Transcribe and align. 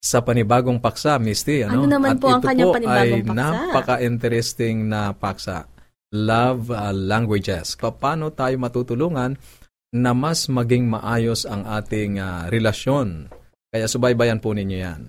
Sa 0.04 0.26
panibagong 0.26 0.82
paksa, 0.82 1.22
Misty. 1.22 1.64
Ano, 1.64 1.86
Ano 1.86 1.96
naman 1.96 2.18
at 2.18 2.20
po 2.20 2.28
ang 2.34 2.42
ito 2.42 2.50
kanyang 2.50 2.68
po 2.68 2.76
panibagong 2.76 3.24
ay 3.24 3.30
paksa? 3.30 3.38
napaka-interesting 3.40 4.78
na 4.90 5.02
paksa. 5.14 5.58
Love 6.12 6.74
uh, 6.74 6.92
languages. 6.92 7.78
Paano 7.78 8.34
tayo 8.34 8.58
matutulungan 8.58 9.38
na 9.94 10.12
mas 10.18 10.50
maging 10.50 10.90
maayos 10.90 11.46
ang 11.46 11.64
ating 11.70 12.18
uh, 12.18 12.50
relasyon? 12.50 13.30
Kaya 13.70 13.86
subaybayan 13.86 14.42
po 14.42 14.52
ninyo 14.52 14.78
yan. 14.82 15.02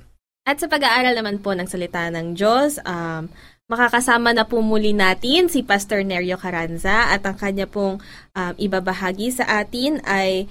At 0.45 0.61
sa 0.61 0.69
pag-aaral 0.69 1.17
naman 1.17 1.41
po 1.41 1.57
ng 1.57 1.65
salita 1.65 2.05
ng 2.13 2.37
Diyos, 2.37 2.77
um, 2.85 3.33
makakasama 3.65 4.37
na 4.37 4.45
po 4.45 4.61
muli 4.61 4.93
natin 4.93 5.49
si 5.49 5.65
Pastor 5.65 6.05
Nerio 6.05 6.37
Caranza 6.37 7.09
at 7.09 7.25
ang 7.25 7.33
kanya 7.41 7.65
pong 7.65 7.97
um, 8.37 8.53
ibabahagi 8.61 9.33
sa 9.33 9.65
atin 9.65 10.05
ay 10.05 10.45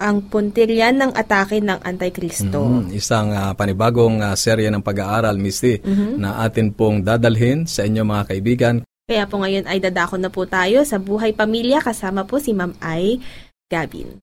ang 0.00 0.24
puntiryan 0.24 0.96
ng 0.96 1.12
atake 1.12 1.60
ng 1.60 1.84
Antikristo. 1.84 2.64
Mhm, 2.64 2.96
Isang 2.96 3.32
uh, 3.32 3.52
panibagong 3.52 4.24
uh, 4.24 4.32
serye 4.32 4.72
ng 4.72 4.80
pag-aaral, 4.80 5.36
Misty, 5.36 5.84
Mhm. 5.84 6.16
na 6.16 6.40
atin 6.40 6.72
pong 6.72 7.04
dadalhin 7.04 7.68
sa 7.68 7.84
inyo 7.84 8.08
mga 8.08 8.24
kaibigan. 8.32 8.74
Kaya 9.04 9.28
po 9.28 9.36
ngayon 9.44 9.68
ay 9.68 9.84
dadako 9.84 10.16
na 10.16 10.32
po 10.32 10.48
tayo 10.48 10.80
sa 10.88 10.96
buhay 10.96 11.36
pamilya 11.36 11.84
kasama 11.84 12.24
po 12.24 12.40
si 12.40 12.56
Ma'am 12.56 12.72
Ay 12.80 13.20
Gabin. 13.68 14.16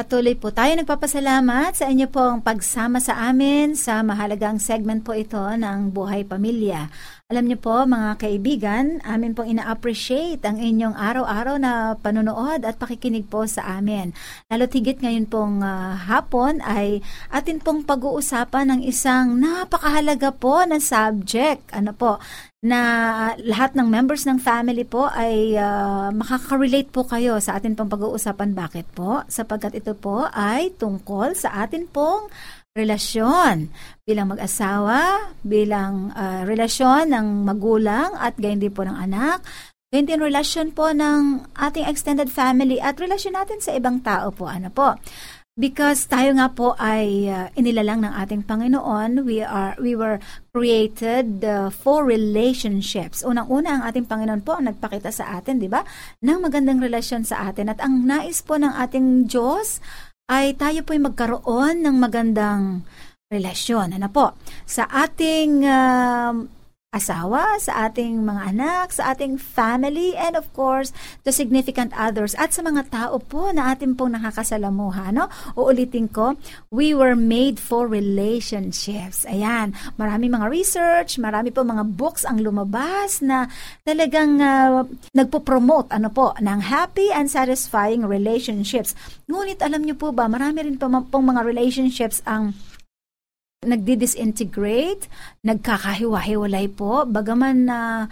Patuloy 0.00 0.32
po 0.32 0.48
tayo 0.48 0.72
nagpapasalamat 0.80 1.76
sa 1.76 1.92
inyo 1.92 2.08
pong 2.08 2.40
pagsama 2.40 3.04
sa 3.04 3.20
amin 3.28 3.76
sa 3.76 4.00
mahalagang 4.00 4.56
segment 4.56 5.04
po 5.04 5.12
ito 5.12 5.36
ng 5.36 5.92
Buhay 5.92 6.24
Pamilya. 6.24 6.88
Alam 7.28 7.44
niyo 7.44 7.60
po 7.60 7.84
mga 7.84 8.16
kaibigan, 8.16 9.04
amin 9.04 9.36
pong 9.36 9.52
ina-appreciate 9.52 10.40
ang 10.48 10.56
inyong 10.56 10.96
araw-araw 10.96 11.60
na 11.60 12.00
panonood 12.00 12.64
at 12.64 12.80
pakikinig 12.80 13.28
po 13.28 13.44
sa 13.44 13.76
amin. 13.76 14.16
Lalo't 14.48 14.72
higit 14.72 15.04
ngayon 15.04 15.28
pong 15.28 15.60
ah, 15.60 16.00
hapon 16.00 16.64
ay 16.64 17.04
atin 17.28 17.60
pong 17.60 17.84
pag-uusapan 17.84 18.72
ng 18.72 18.80
isang 18.88 19.36
napakahalaga 19.36 20.32
po 20.32 20.64
na 20.64 20.80
subject. 20.80 21.68
Ano 21.76 21.92
po, 21.92 22.16
na 22.60 22.80
lahat 23.40 23.72
ng 23.72 23.88
members 23.88 24.28
ng 24.28 24.36
family 24.36 24.84
po 24.84 25.08
ay 25.08 25.56
ah, 25.56 26.12
makaka-relate 26.12 26.92
po 26.92 27.08
kayo 27.08 27.40
sa 27.40 27.56
atin 27.56 27.72
pong 27.72 27.88
pag-uusapan. 27.88 28.52
Bakit 28.52 28.86
po? 28.92 29.24
Sapagkat 29.32 29.72
ito 29.80 29.96
po 29.96 30.28
ay 30.28 30.76
tungkol 30.76 31.32
sa 31.32 31.64
atin 31.64 31.88
pong 31.88 32.28
relasyon 32.76 33.72
bilang 34.04 34.28
mag-asawa, 34.28 35.32
bilang 35.40 36.12
ah, 36.12 36.44
relasyon 36.44 37.16
ng 37.16 37.48
magulang 37.48 38.12
at 38.20 38.36
gayon 38.36 38.60
din 38.60 38.72
po 38.76 38.84
ng 38.84 38.96
anak, 39.08 39.40
gayon 39.88 40.04
din 40.04 40.20
relasyon 40.20 40.76
po 40.76 40.92
ng 40.92 41.48
ating 41.56 41.88
extended 41.88 42.28
family 42.28 42.76
at 42.76 43.00
relasyon 43.00 43.40
natin 43.40 43.64
sa 43.64 43.72
ibang 43.72 44.04
tao 44.04 44.28
po. 44.36 44.44
Ano 44.44 44.68
po? 44.68 45.00
Because 45.60 46.08
tayo 46.08 46.32
nga 46.40 46.48
po 46.48 46.72
ay 46.80 47.28
uh, 47.28 47.52
inilalang 47.52 48.00
ng 48.00 48.16
ating 48.16 48.48
Panginoon, 48.48 49.28
we 49.28 49.44
are 49.44 49.76
we 49.76 49.92
were 49.92 50.16
created 50.56 51.44
uh, 51.44 51.68
for 51.68 52.08
relationships. 52.08 53.20
Unang-una 53.20 53.76
ang 53.76 53.82
ating 53.84 54.08
Panginoon 54.08 54.40
po 54.40 54.56
ang 54.56 54.72
nagpakita 54.72 55.12
sa 55.12 55.36
atin, 55.36 55.60
'di 55.60 55.68
ba? 55.68 55.84
ng 56.24 56.40
magandang 56.40 56.80
relasyon 56.80 57.28
sa 57.28 57.52
atin 57.52 57.68
at 57.68 57.76
ang 57.84 58.08
nais 58.08 58.40
po 58.40 58.56
ng 58.56 58.72
ating 58.72 59.28
Diyos 59.28 59.84
ay 60.32 60.56
tayo 60.56 60.80
po 60.80 60.96
ay 60.96 61.04
magkaroon 61.04 61.84
ng 61.84 61.96
magandang 62.00 62.88
relasyon. 63.28 63.92
Ano 64.00 64.08
po? 64.08 64.32
Sa 64.64 64.88
ating 64.88 65.60
um, 65.68 66.59
asawa, 66.90 67.54
sa 67.62 67.86
ating 67.86 68.26
mga 68.26 68.50
anak, 68.50 68.90
sa 68.90 69.14
ating 69.14 69.38
family, 69.38 70.18
and 70.18 70.34
of 70.34 70.50
course, 70.50 70.90
the 71.22 71.30
significant 71.30 71.94
others, 71.94 72.34
at 72.34 72.50
sa 72.50 72.66
mga 72.66 72.90
tao 72.90 73.22
po 73.22 73.54
na 73.54 73.70
ating 73.70 73.94
pong 73.94 74.18
nakakasalamuha. 74.18 75.14
No? 75.14 75.30
Uulitin 75.54 76.10
ko, 76.10 76.34
we 76.74 76.90
were 76.90 77.14
made 77.14 77.62
for 77.62 77.86
relationships. 77.86 79.22
Ayan, 79.30 79.70
marami 79.94 80.26
mga 80.26 80.50
research, 80.50 81.22
marami 81.22 81.54
po 81.54 81.62
mga 81.62 81.86
books 81.94 82.26
ang 82.26 82.42
lumabas 82.42 83.22
na 83.22 83.46
talagang 83.86 84.42
uh, 84.42 84.82
nagpo-promote 85.14 85.94
ano 85.94 86.10
po, 86.10 86.34
ng 86.42 86.58
happy 86.58 87.14
and 87.14 87.30
satisfying 87.30 88.02
relationships. 88.02 88.98
Ngunit 89.30 89.62
alam 89.62 89.86
niyo 89.86 89.94
po 89.94 90.10
ba, 90.10 90.26
marami 90.26 90.66
rin 90.66 90.74
po 90.74 90.90
pong 90.90 91.30
mga 91.30 91.46
relationships 91.46 92.18
ang 92.26 92.50
nagdi-disintegrate, 93.60 95.04
nagkakahiwa-hiwalay 95.44 96.72
po, 96.72 97.04
bagaman 97.04 97.68
na 97.68 98.08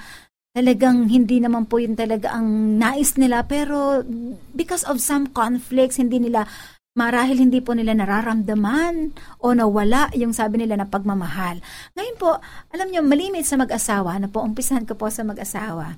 talagang 0.52 1.08
hindi 1.08 1.40
naman 1.40 1.64
po 1.64 1.80
yun 1.80 1.96
talaga 1.96 2.36
ang 2.36 2.76
nais 2.76 3.16
nila, 3.16 3.48
pero 3.48 4.04
because 4.52 4.84
of 4.84 5.00
some 5.00 5.32
conflicts, 5.32 5.96
hindi 5.96 6.20
nila, 6.20 6.44
marahil 6.92 7.40
hindi 7.40 7.64
po 7.64 7.72
nila 7.72 7.96
nararamdaman 7.96 9.16
o 9.40 9.56
nawala 9.56 10.12
yung 10.12 10.36
sabi 10.36 10.60
nila 10.60 10.76
na 10.76 10.86
pagmamahal. 10.88 11.64
Ngayon 11.96 12.16
po, 12.20 12.36
alam 12.68 12.92
nyo, 12.92 13.00
malimit 13.00 13.48
sa 13.48 13.56
mag-asawa, 13.56 14.20
na 14.20 14.28
po, 14.28 14.44
umpisahan 14.44 14.84
ko 14.84 15.00
po 15.00 15.08
sa 15.08 15.24
mag-asawa. 15.24 15.96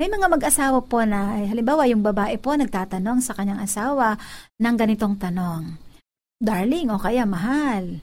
May 0.00 0.08
mga 0.08 0.32
mag-asawa 0.32 0.80
po 0.88 1.04
na, 1.04 1.36
halimbawa 1.44 1.84
yung 1.84 2.00
babae 2.00 2.40
po 2.40 2.56
nagtatanong 2.56 3.20
sa 3.20 3.36
kanyang 3.36 3.60
asawa 3.60 4.16
ng 4.56 4.74
ganitong 4.80 5.20
tanong. 5.20 5.76
Darling 6.40 6.88
o 6.88 6.96
kaya 6.96 7.28
mahal, 7.28 8.00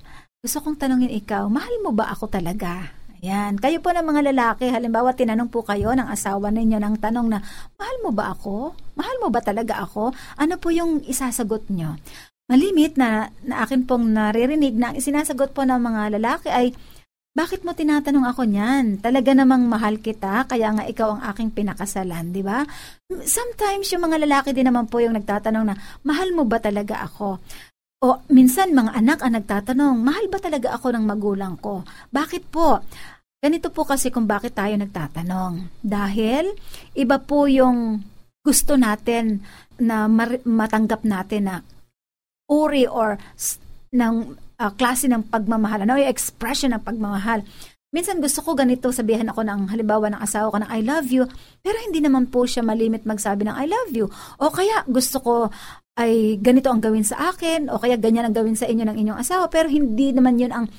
gusto 0.47 0.63
kong 0.63 0.79
tanongin 0.79 1.11
ikaw, 1.11 1.51
mahal 1.51 1.75
mo 1.83 1.91
ba 1.91 2.07
ako 2.07 2.31
talaga? 2.31 2.87
Ayan. 3.19 3.59
Kayo 3.59 3.83
po 3.83 3.91
ng 3.91 4.07
mga 4.07 4.31
lalaki, 4.31 4.71
halimbawa 4.71 5.11
tinanong 5.11 5.51
po 5.51 5.59
kayo 5.59 5.91
ng 5.91 6.07
asawa 6.07 6.55
ninyo 6.55 6.79
ng 6.79 7.03
tanong 7.03 7.27
na, 7.27 7.43
mahal 7.75 7.97
mo 7.99 8.15
ba 8.15 8.31
ako? 8.31 8.71
Mahal 8.95 9.19
mo 9.19 9.27
ba 9.27 9.43
talaga 9.43 9.83
ako? 9.83 10.15
Ano 10.39 10.55
po 10.55 10.71
yung 10.71 11.03
isasagot 11.03 11.67
nyo? 11.67 11.99
malimit 12.47 12.95
na, 12.95 13.27
na 13.43 13.67
akin 13.67 13.83
pong 13.83 14.15
naririnig 14.15 14.71
na 14.79 14.95
sinasagot 14.95 15.51
po 15.51 15.67
ng 15.67 15.83
mga 15.83 16.15
lalaki 16.15 16.47
ay, 16.47 16.71
bakit 17.35 17.67
mo 17.67 17.75
tinatanong 17.75 18.23
ako 18.23 18.47
niyan? 18.47 19.03
Talaga 19.03 19.35
namang 19.35 19.67
mahal 19.67 19.99
kita, 19.99 20.47
kaya 20.47 20.73
nga 20.73 20.87
ikaw 20.87 21.19
ang 21.19 21.21
aking 21.27 21.51
pinakasalan, 21.53 22.31
di 22.31 22.41
ba? 22.41 22.63
Sometimes 23.27 23.91
yung 23.91 24.07
mga 24.07 24.23
lalaki 24.23 24.55
din 24.55 24.71
naman 24.71 24.87
po 24.87 25.03
yung 25.03 25.13
nagtatanong 25.19 25.65
na, 25.69 25.75
mahal 26.01 26.31
mo 26.31 26.47
ba 26.47 26.57
talaga 26.57 27.03
ako? 27.03 27.37
O 27.97 28.21
minsan 28.29 28.77
mga 28.77 28.93
anak 28.93 29.19
ang 29.25 29.33
nagtatanong, 29.33 29.95
mahal 29.97 30.29
ba 30.29 30.37
talaga 30.37 30.77
ako 30.77 30.93
ng 30.93 31.05
magulang 31.05 31.57
ko? 31.57 31.81
Bakit 32.13 32.43
po? 32.53 32.85
Ganito 33.41 33.73
po 33.73 33.89
kasi 33.89 34.13
kung 34.13 34.29
bakit 34.29 34.53
tayo 34.53 34.77
nagtatanong. 34.77 35.81
Dahil 35.81 36.53
iba 36.93 37.17
po 37.17 37.49
yung 37.49 38.05
gusto 38.45 38.77
natin 38.77 39.41
na 39.81 40.05
matanggap 40.45 41.01
natin 41.01 41.49
na 41.49 41.55
uri 42.45 42.85
or 42.85 43.17
ng 43.89 44.15
uh, 44.61 44.71
klase 44.77 45.09
ng 45.09 45.25
pagmamahal, 45.33 45.89
ano 45.89 45.97
yung 45.97 46.13
expression 46.13 46.77
ng 46.77 46.85
pagmamahal. 46.85 47.41
Minsan 47.89 48.21
gusto 48.21 48.45
ko 48.45 48.53
ganito, 48.53 48.93
sabihan 48.93 49.31
ako 49.31 49.41
ng 49.41 49.73
halimbawa 49.73 50.13
ng 50.13 50.21
asawa 50.21 50.53
ko 50.53 50.57
ng 50.61 50.69
I 50.69 50.85
love 50.85 51.09
you, 51.09 51.25
pero 51.65 51.81
hindi 51.81 51.97
naman 51.97 52.29
po 52.29 52.45
siya 52.45 52.61
malimit 52.61 53.09
magsabi 53.09 53.47
ng 53.47 53.57
I 53.57 53.65
love 53.65 53.91
you. 53.95 54.05
O 54.37 54.53
kaya 54.53 54.85
gusto 54.85 55.17
ko 55.17 55.33
ay 55.97 56.37
ganito 56.37 56.69
ang 56.69 56.79
gawin 56.79 57.01
sa 57.01 57.33
akin, 57.33 57.73
o 57.73 57.81
kaya 57.81 57.97
ganyan 57.97 58.29
ang 58.29 58.35
gawin 58.37 58.53
sa 58.53 58.69
inyo 58.69 58.85
ng 58.85 58.97
inyong 59.01 59.19
asawa, 59.19 59.49
pero 59.49 59.65
hindi 59.67 60.13
naman 60.13 60.37
yun 60.37 60.53
ang 60.53 60.69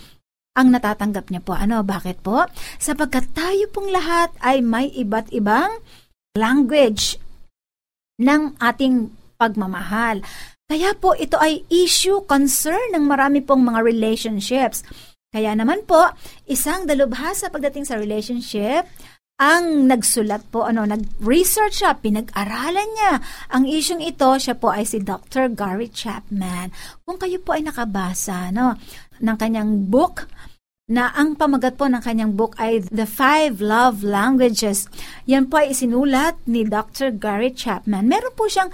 ang 0.58 0.74
natatanggap 0.74 1.30
niya 1.30 1.42
po. 1.42 1.54
Ano, 1.54 1.86
bakit 1.86 2.18
po? 2.18 2.42
Sapagkat 2.82 3.30
tayo 3.30 3.70
pong 3.70 3.94
lahat 3.94 4.34
ay 4.42 4.58
may 4.58 4.90
iba't 4.90 5.30
ibang 5.30 5.70
language 6.34 7.14
ng 8.18 8.58
ating 8.58 9.14
pagmamahal. 9.38 10.18
Kaya 10.66 10.98
po 10.98 11.14
ito 11.14 11.38
ay 11.38 11.62
issue, 11.70 12.26
concern 12.26 12.90
ng 12.90 13.06
marami 13.06 13.38
pong 13.40 13.62
mga 13.70 13.80
relationships. 13.86 14.82
Kaya 15.30 15.54
naman 15.54 15.86
po, 15.86 16.10
isang 16.50 16.84
dalubhasa 16.84 17.54
pagdating 17.54 17.86
sa 17.86 17.94
relationship, 17.96 18.84
ang 19.38 19.86
nagsulat 19.86 20.50
po, 20.50 20.66
ano, 20.66 20.82
nag-research 20.82 21.86
siya, 21.86 21.94
pinag-aralan 21.94 22.90
niya. 22.98 23.22
Ang 23.54 23.70
isyong 23.70 24.02
ito, 24.02 24.26
siya 24.34 24.58
po 24.58 24.74
ay 24.74 24.82
si 24.82 24.98
Dr. 24.98 25.54
Gary 25.54 25.86
Chapman. 25.94 26.74
Kung 27.06 27.22
kayo 27.22 27.38
po 27.38 27.54
ay 27.54 27.62
nakabasa, 27.62 28.50
no, 28.50 28.74
ng 29.22 29.36
kanyang 29.38 29.86
book, 29.86 30.26
na 30.88 31.12
ang 31.12 31.36
pamagat 31.36 31.76
po 31.76 31.84
ng 31.84 32.00
kanyang 32.00 32.32
book 32.32 32.56
ay 32.56 32.80
The 32.80 33.04
Five 33.04 33.60
Love 33.60 34.00
Languages. 34.00 34.88
Yan 35.28 35.52
po 35.52 35.60
ay 35.60 35.76
isinulat 35.76 36.40
ni 36.48 36.64
Dr. 36.64 37.12
Gary 37.12 37.52
Chapman. 37.52 38.08
Meron 38.08 38.32
po 38.32 38.48
siyang 38.48 38.72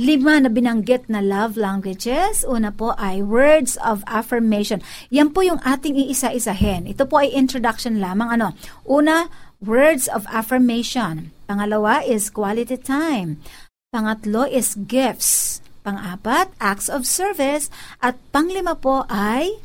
Lima 0.00 0.40
na 0.40 0.48
binanggit 0.48 1.12
na 1.12 1.20
love 1.20 1.60
languages. 1.60 2.40
Una 2.48 2.72
po 2.72 2.96
ay 2.96 3.20
words 3.20 3.76
of 3.84 4.00
affirmation. 4.08 4.80
Yan 5.12 5.28
po 5.28 5.44
yung 5.44 5.60
ating 5.60 5.92
iisa-isahin. 5.92 6.88
Ito 6.88 7.04
po 7.04 7.20
ay 7.20 7.36
introduction 7.36 8.00
lamang. 8.00 8.32
Ano? 8.32 8.56
Una, 8.88 9.28
words 9.60 10.08
of 10.08 10.26
affirmation. 10.32 11.30
Pangalawa 11.48 12.04
is 12.04 12.32
quality 12.32 12.76
time. 12.76 13.38
Pangatlo 13.92 14.48
is 14.48 14.74
gifts. 14.74 15.60
Pangapat, 15.84 16.52
acts 16.60 16.88
of 16.88 17.08
service. 17.08 17.72
At 18.00 18.16
panglima 18.32 18.76
po 18.76 19.04
ay 19.08 19.60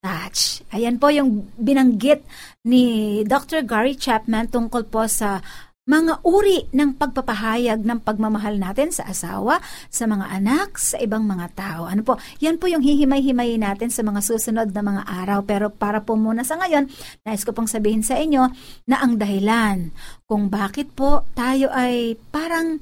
touch. 0.00 0.64
Ayan 0.72 0.96
po 0.96 1.12
yung 1.12 1.52
binanggit 1.60 2.24
ni 2.64 3.20
Dr. 3.24 3.64
Gary 3.64 3.96
Chapman 3.96 4.48
tungkol 4.48 4.88
po 4.88 5.04
sa 5.04 5.44
mga 5.88 6.20
uri 6.22 6.68
ng 6.70 6.94
pagpapahayag 7.00 7.80
ng 7.82 8.04
pagmamahal 8.04 8.60
natin 8.60 8.92
sa 8.92 9.08
asawa, 9.08 9.58
sa 9.88 10.04
mga 10.04 10.28
anak, 10.28 10.76
sa 10.76 11.00
ibang 11.00 11.24
mga 11.24 11.46
tao. 11.56 11.82
Ano 11.88 12.04
po? 12.04 12.20
Yan 12.44 12.60
po 12.60 12.68
yung 12.68 12.84
hihimay-himayin 12.84 13.64
natin 13.64 13.88
sa 13.88 14.04
mga 14.04 14.20
susunod 14.20 14.68
na 14.70 14.82
mga 14.84 15.02
araw. 15.08 15.42
Pero 15.48 15.72
para 15.72 16.04
po 16.04 16.14
muna 16.14 16.44
sa 16.44 16.60
ngayon, 16.60 16.86
nais 17.24 17.42
ko 17.42 17.56
pong 17.56 17.66
sabihin 17.66 18.04
sa 18.04 18.20
inyo 18.20 18.44
na 18.86 19.00
ang 19.00 19.16
dahilan 19.16 19.90
kung 20.28 20.52
bakit 20.52 20.92
po 20.92 21.26
tayo 21.32 21.72
ay 21.72 22.14
parang 22.30 22.78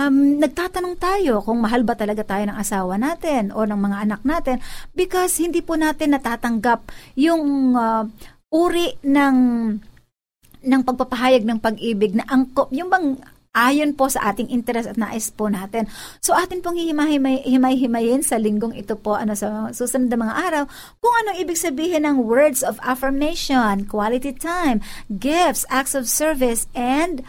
um, 0.00 0.16
nagtatanong 0.40 0.96
tayo 0.96 1.44
kung 1.44 1.60
mahal 1.60 1.84
ba 1.84 1.98
talaga 1.98 2.24
tayo 2.24 2.48
ng 2.48 2.56
asawa 2.56 2.96
natin 2.96 3.52
o 3.52 3.64
ng 3.64 3.80
mga 3.80 3.96
anak 4.08 4.22
natin 4.24 4.56
because 4.96 5.36
hindi 5.36 5.60
po 5.60 5.76
natin 5.76 6.16
natatanggap 6.16 6.88
yung 7.20 7.74
uh, 7.76 8.04
uri 8.50 8.96
ng 9.02 9.36
ng 10.64 10.82
pagpapahayag 10.84 11.44
ng 11.44 11.58
pag-ibig 11.58 12.16
na 12.16 12.24
angkop, 12.28 12.70
yung 12.70 12.92
bang 12.92 13.20
ayon 13.50 13.98
po 13.98 14.06
sa 14.06 14.30
ating 14.30 14.46
interest 14.46 14.86
at 14.86 14.98
nais 14.98 15.30
po 15.34 15.50
natin. 15.50 15.90
So 16.22 16.38
atin 16.38 16.62
pong 16.62 16.78
himay-himayin 16.78 18.22
sa 18.22 18.38
linggong 18.38 18.78
ito 18.78 18.94
po 18.94 19.18
ano 19.18 19.34
sa 19.34 19.74
susunod 19.74 20.06
na 20.06 20.18
mga 20.18 20.34
araw 20.50 20.64
kung 21.02 21.14
anong 21.24 21.38
ibig 21.42 21.58
sabihin 21.58 22.06
ng 22.06 22.22
words 22.22 22.62
of 22.62 22.78
affirmation, 22.86 23.90
quality 23.90 24.30
time, 24.30 24.78
gifts, 25.10 25.66
acts 25.66 25.98
of 25.98 26.06
service, 26.06 26.70
and 26.78 27.26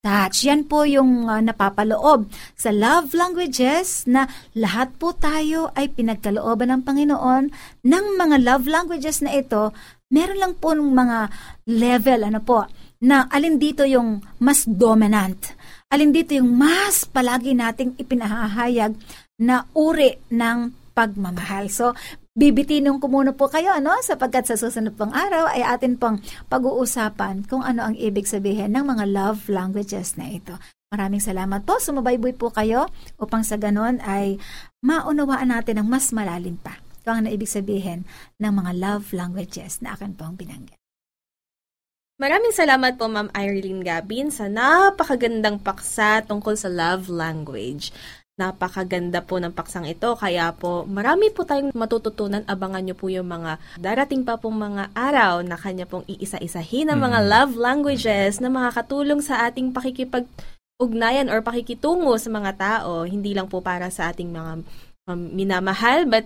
touch. 0.00 0.48
Yan 0.48 0.64
po 0.66 0.88
yung 0.88 1.28
uh, 1.28 1.38
napapaloob 1.44 2.26
sa 2.56 2.72
love 2.72 3.12
languages 3.12 4.08
na 4.08 4.26
lahat 4.56 4.96
po 4.96 5.12
tayo 5.12 5.70
ay 5.76 5.92
pinagkalooban 5.92 6.72
ng 6.72 6.82
Panginoon 6.82 7.52
ng 7.84 8.04
mga 8.16 8.36
love 8.42 8.64
languages 8.66 9.20
na 9.20 9.38
ito 9.38 9.70
meron 10.10 10.38
lang 10.42 10.54
po 10.58 10.74
ng 10.74 10.90
mga 10.90 11.18
level, 11.70 12.20
ano 12.26 12.40
po, 12.42 12.66
na 13.00 13.30
alin 13.32 13.56
dito 13.56 13.86
yung 13.86 14.20
mas 14.42 14.66
dominant. 14.66 15.56
Alin 15.88 16.12
dito 16.12 16.36
yung 16.36 16.52
mas 16.52 17.08
palagi 17.08 17.56
nating 17.56 17.96
ipinahahayag 17.96 18.92
na 19.40 19.64
uri 19.72 20.20
ng 20.28 20.76
pagmamahal. 20.92 21.72
So, 21.72 21.96
bibitinin 22.36 23.00
ko 23.00 23.08
muna 23.08 23.32
po 23.32 23.48
kayo, 23.48 23.72
ano, 23.72 23.96
sapagkat 24.04 24.50
sa 24.50 24.60
susunod 24.60 24.98
pang 24.98 25.14
araw 25.14 25.48
ay 25.48 25.64
atin 25.64 25.96
pong 25.96 26.20
pag-uusapan 26.52 27.48
kung 27.48 27.64
ano 27.64 27.88
ang 27.88 27.96
ibig 27.96 28.28
sabihin 28.28 28.76
ng 28.76 28.84
mga 28.84 29.04
love 29.08 29.48
languages 29.48 30.20
na 30.20 30.28
ito. 30.28 30.58
Maraming 30.90 31.22
salamat 31.22 31.62
po. 31.62 31.78
Sumabayboy 31.78 32.34
po 32.34 32.50
kayo 32.50 32.90
upang 33.16 33.46
sa 33.46 33.54
ganon 33.54 34.02
ay 34.02 34.42
maunawaan 34.82 35.54
natin 35.54 35.78
ang 35.80 35.86
mas 35.86 36.10
malalim 36.10 36.58
pa 36.58 36.89
ito 37.00 37.08
ang 37.08 37.24
naibig 37.24 37.48
sabihin 37.48 38.04
ng 38.36 38.52
mga 38.52 38.72
love 38.76 39.16
languages 39.16 39.80
na 39.80 39.96
akin 39.96 40.12
pong 40.12 40.36
binanggit. 40.36 40.76
Maraming 42.20 42.52
salamat 42.52 43.00
po 43.00 43.08
Ma'am 43.08 43.32
Irene 43.32 43.80
Gabin 43.80 44.28
sa 44.28 44.44
napakagandang 44.44 45.56
paksa 45.64 46.20
tungkol 46.20 46.52
sa 46.52 46.68
love 46.68 47.08
language. 47.08 47.96
Napakaganda 48.36 49.24
po 49.24 49.40
ng 49.40 49.56
paksang 49.56 49.88
ito. 49.88 50.12
Kaya 50.20 50.52
po, 50.52 50.84
marami 50.84 51.32
po 51.32 51.48
tayong 51.48 51.72
matututunan. 51.72 52.44
Abangan 52.44 52.84
nyo 52.84 52.92
po 52.92 53.08
yung 53.08 53.24
mga 53.24 53.56
darating 53.80 54.20
pa 54.20 54.36
pong 54.36 54.60
mga 54.60 54.92
araw 54.92 55.40
na 55.40 55.56
kanya 55.56 55.88
pong 55.88 56.04
iisa-isahin 56.04 56.92
ng 56.92 57.00
mga 57.00 57.18
mm. 57.24 57.26
love 57.32 57.52
languages 57.56 58.36
na 58.44 58.52
makakatulong 58.52 59.24
sa 59.24 59.48
ating 59.48 59.72
pakikipag 59.72 60.28
ugnayan 60.80 61.32
or 61.32 61.40
pakikitungo 61.40 62.16
sa 62.20 62.28
mga 62.28 62.52
tao. 62.56 63.08
Hindi 63.08 63.32
lang 63.32 63.48
po 63.48 63.64
para 63.64 63.88
sa 63.88 64.12
ating 64.12 64.28
mga 64.28 64.52
um, 65.08 65.20
minamahal, 65.36 66.08
but 66.08 66.24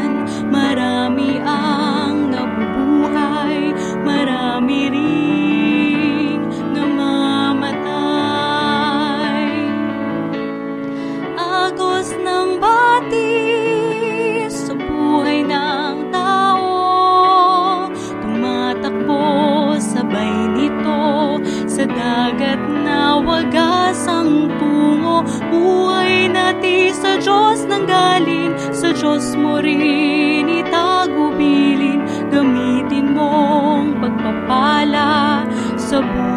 Diyos 27.52 27.68
nang 27.68 27.84
galing 27.84 28.56
sa 28.72 28.96
Diyos 28.96 29.36
mo 29.36 29.60
rin 29.60 30.48
itagubilin. 30.48 32.00
Gamitin 32.32 33.12
mong 33.12 34.00
pagpapala 34.00 35.44
sa 35.76 36.00
buhay 36.00 36.31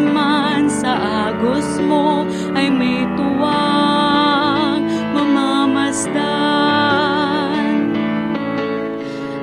man 0.00 0.68
sa 0.68 0.92
agos 1.32 1.80
mo 1.80 2.28
ay 2.52 2.68
may 2.68 3.08
tuwang 3.16 4.84
mamamasdan. 5.16 6.20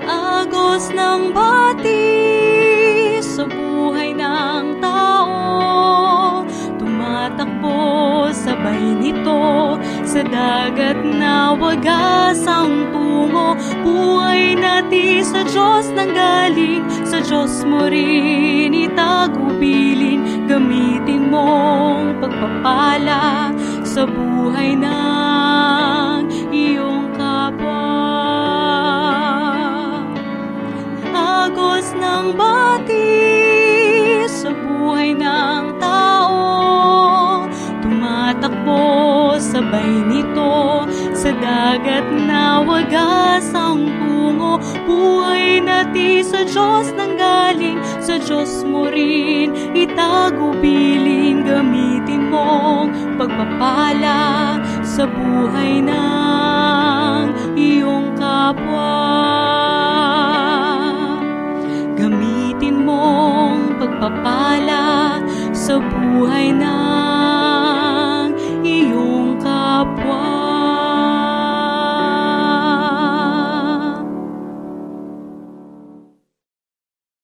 Agos 0.06 0.94
ng 0.94 1.34
batis 1.34 3.26
sa 3.26 3.50
buhay 3.50 4.14
ng 4.14 4.78
tao 4.78 6.46
tumatakbo 6.78 8.30
sabay 8.30 8.94
nito 9.02 9.82
sa 10.06 10.22
dagat 10.22 11.02
na 11.02 11.58
wagas 11.58 12.46
ang 12.46 12.94
tungo 12.94 13.58
buhay 13.82 14.56
natin 14.58 15.26
sa 15.26 15.42
Diyos 15.46 15.90
nang 15.94 16.14
galing 16.14 16.86
sa 17.06 17.20
Diyos 17.22 17.66
mo 17.66 17.90
rin 17.90 18.72
itagubilin 18.74 20.48
gamitin 20.48 21.30
mong 21.34 22.22
pagpapala 22.22 23.52
sa 23.82 24.04
buhay 24.08 24.76
ng 24.76 26.30
iyong 26.52 27.12
kapwa. 27.16 27.88
Agos 31.12 31.92
ng 31.96 32.36
batis 32.36 34.32
sa 34.46 34.52
buhay 34.56 35.16
ng 35.16 35.80
tao 35.80 37.48
tumatakbo 37.82 39.36
sabay 39.42 39.92
sa 40.04 40.11
dagat 41.42 42.06
na 42.30 42.62
wagas 42.62 43.50
ang 43.58 43.90
tungo 43.98 44.62
buhay 44.86 45.58
natin 45.58 46.22
sa 46.22 46.46
Diyos 46.46 46.94
nang 46.94 47.18
galing. 47.18 47.82
Sa 47.98 48.22
Diyos 48.22 48.62
mo 48.62 48.86
rin 48.88 49.74
itagubilin 49.74 51.42
gamitin 51.42 52.30
mong 52.30 53.18
pagpapala 53.18 54.62
sa 54.86 55.10
buhay 55.10 55.82
ng 55.82 57.22
iyong 57.58 58.14
kapwa. 58.16 58.94
Gamitin 61.98 62.86
mong 62.86 63.82
pagpapala 63.82 65.20
sa 65.52 65.82
buhay 65.82 66.54
ng 66.54 67.01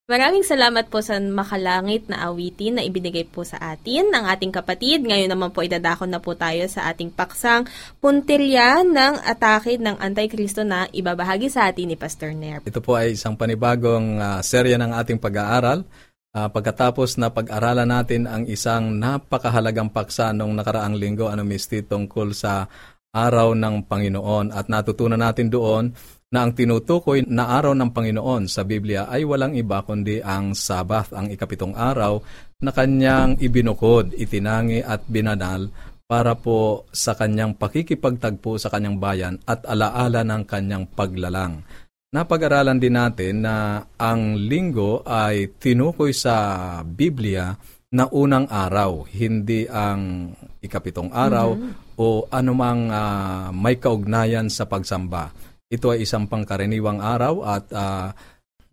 Maraming 0.07 0.47
salamat 0.47 0.87
po 0.87 1.03
sa 1.03 1.19
makalangit 1.19 2.07
na 2.07 2.31
awitin 2.31 2.79
na 2.79 2.83
ibinigay 2.87 3.27
po 3.27 3.43
sa 3.43 3.59
atin 3.59 4.07
ng 4.07 4.23
ating 4.23 4.55
kapatid. 4.55 5.03
Ngayon 5.03 5.35
naman 5.35 5.51
po 5.51 5.67
idadako 5.67 6.07
na 6.07 6.23
po 6.23 6.31
tayo 6.31 6.63
sa 6.71 6.87
ating 6.87 7.11
paksang 7.11 7.67
puntilya 7.99 8.87
ng 8.87 9.19
atake 9.19 9.75
ng 9.75 9.99
Antikristo 9.99 10.63
na 10.63 10.87
ibabahagi 10.95 11.51
sa 11.51 11.67
atin 11.67 11.91
ni 11.91 11.99
Pastor 11.99 12.31
Ner. 12.31 12.63
Ito 12.63 12.79
po 12.79 12.95
ay 12.95 13.19
isang 13.19 13.35
panibagong 13.35 14.15
uh, 14.15 14.39
serya 14.39 14.79
ng 14.79 14.95
ating 14.95 15.19
pag-aaral. 15.19 15.83
Uh, 16.31 16.47
pagkatapos 16.55 17.19
na 17.19 17.27
pag-aralan 17.27 17.91
natin 17.91 18.31
ang 18.31 18.47
isang 18.47 18.95
napakahalagang 18.95 19.91
paksa 19.91 20.31
nung 20.31 20.55
nakaraang 20.55 20.95
linggo, 20.95 21.27
ano 21.27 21.43
misti, 21.43 21.83
tungkol 21.83 22.31
sa 22.31 22.71
araw 23.11 23.55
ng 23.55 23.85
Panginoon 23.87 24.51
at 24.51 24.67
natutunan 24.67 25.19
natin 25.19 25.47
doon 25.47 25.93
na 26.27 26.43
ang 26.43 26.51
tinutukoy 26.51 27.23
na 27.23 27.55
araw 27.55 27.71
ng 27.71 27.95
Panginoon 27.95 28.51
sa 28.51 28.67
Biblia 28.67 29.07
ay 29.07 29.23
walang 29.23 29.55
iba 29.55 29.79
kundi 29.83 30.19
ang 30.19 30.51
Sabath, 30.51 31.15
ang 31.15 31.31
ikapitong 31.31 31.71
araw 31.71 32.19
na 32.59 32.75
kanyang 32.75 33.39
ibinukod, 33.39 34.11
itinangi 34.11 34.83
at 34.83 35.07
binanal 35.07 35.71
para 36.07 36.35
po 36.35 36.87
sa 36.91 37.15
kanyang 37.15 37.55
pakikipagtagpo 37.55 38.59
sa 38.59 38.67
kanyang 38.71 38.99
bayan 38.99 39.35
at 39.47 39.63
alaala 39.67 40.23
ng 40.23 40.43
kanyang 40.43 40.87
paglalang. 40.91 41.63
Napag-aralan 42.07 42.79
din 42.79 42.95
natin 42.95 43.43
na 43.43 43.83
ang 43.99 44.39
linggo 44.39 45.03
ay 45.03 45.59
tinukoy 45.59 46.15
sa 46.15 46.79
Biblia 46.87 47.51
na 47.87 48.11
unang 48.11 48.51
araw, 48.51 49.07
hindi 49.07 49.63
ang 49.63 50.33
ikapitong 50.59 51.15
araw 51.15 51.55
mm-hmm. 51.55 51.71
o 51.95 52.27
anumang 52.27 52.91
uh, 52.91 53.47
may 53.55 53.79
kaugnayan 53.79 54.51
sa 54.51 54.67
pagsamba. 54.67 55.31
Ito 55.71 55.95
ay 55.95 56.03
isang 56.03 56.27
pangkaraniwang 56.27 56.99
araw 56.99 57.33
at 57.47 57.65
uh, 57.71 58.11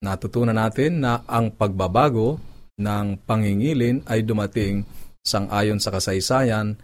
natutunan 0.03 0.59
natin 0.59 1.03
na 1.03 1.23
ang 1.31 1.55
pagbabago 1.55 2.43
ng 2.75 3.23
pangingilin 3.23 4.03
ay 4.11 4.27
dumating 4.27 4.83
sang-ayon 5.23 5.79
sa 5.79 5.95
kasaysayan 5.95 6.75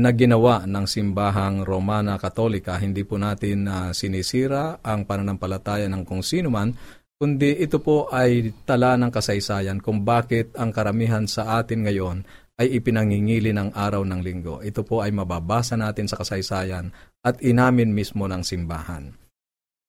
na 0.00 0.10
ginawa 0.16 0.64
ng 0.64 0.84
simbahang 0.84 1.64
Romana 1.64 2.16
Katolika. 2.16 2.76
Hindi 2.76 3.04
po 3.04 3.16
natin 3.16 3.68
uh, 3.68 3.90
sinisira 3.96 4.80
ang 4.84 5.08
pananampalataya 5.08 5.88
ng 5.88 6.04
kung 6.04 6.20
sino 6.20 6.52
man, 6.52 6.72
kundi 7.20 7.52
ito 7.60 7.84
po 7.84 8.08
ay 8.08 8.48
tala 8.64 8.96
ng 8.96 9.12
kasaysayan 9.12 9.84
kung 9.84 10.08
bakit 10.08 10.56
ang 10.56 10.72
karamihan 10.72 11.28
sa 11.28 11.60
atin 11.60 11.84
ngayon 11.84 12.24
ay 12.56 12.80
ipinangingili 12.80 13.52
ng 13.52 13.76
araw 13.76 14.00
ng 14.08 14.20
linggo. 14.24 14.64
Ito 14.64 14.80
po 14.88 15.04
ay 15.04 15.12
mababasa 15.12 15.76
natin 15.76 16.08
sa 16.08 16.16
kasaysayan 16.16 16.88
at 17.20 17.36
inamin 17.44 17.92
mismo 17.92 18.24
ng 18.24 18.40
simbahan. 18.40 19.12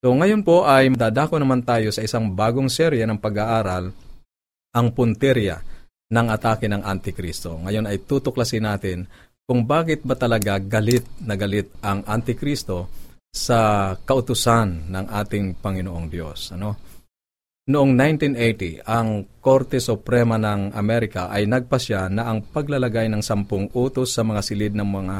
So 0.03 0.11
ngayon 0.11 0.43
po 0.43 0.67
ay 0.67 0.91
dadako 0.91 1.39
naman 1.39 1.63
tayo 1.63 1.87
sa 1.95 2.03
isang 2.03 2.35
bagong 2.35 2.67
serye 2.67 3.07
ng 3.07 3.23
pag-aaral, 3.23 3.95
ang 4.75 4.87
punterya 4.91 5.63
ng 6.11 6.27
atake 6.27 6.67
ng 6.67 6.83
Antikristo. 6.83 7.55
Ngayon 7.63 7.87
ay 7.87 8.03
tutuklasin 8.03 8.67
natin 8.67 9.07
kung 9.47 9.63
bakit 9.63 10.03
ba 10.03 10.19
talaga 10.19 10.59
galit 10.59 11.07
na 11.23 11.39
galit 11.39 11.71
ang 11.79 12.03
Antikristo 12.03 12.91
sa 13.31 13.91
kautusan 13.95 14.91
ng 14.91 15.05
ating 15.07 15.63
Panginoong 15.63 16.07
Diyos. 16.11 16.51
Ano? 16.51 16.90
Noong 17.71 17.95
1980, 17.95 18.83
ang 18.83 19.23
Korte 19.39 19.79
Suprema 19.79 20.35
ng 20.35 20.75
Amerika 20.75 21.31
ay 21.31 21.47
nagpasya 21.47 22.11
na 22.11 22.27
ang 22.27 22.43
paglalagay 22.43 23.07
ng 23.07 23.23
sampung 23.23 23.71
utos 23.71 24.11
sa 24.11 24.27
mga 24.27 24.43
silid 24.43 24.75
ng 24.75 24.83
mga 24.83 25.17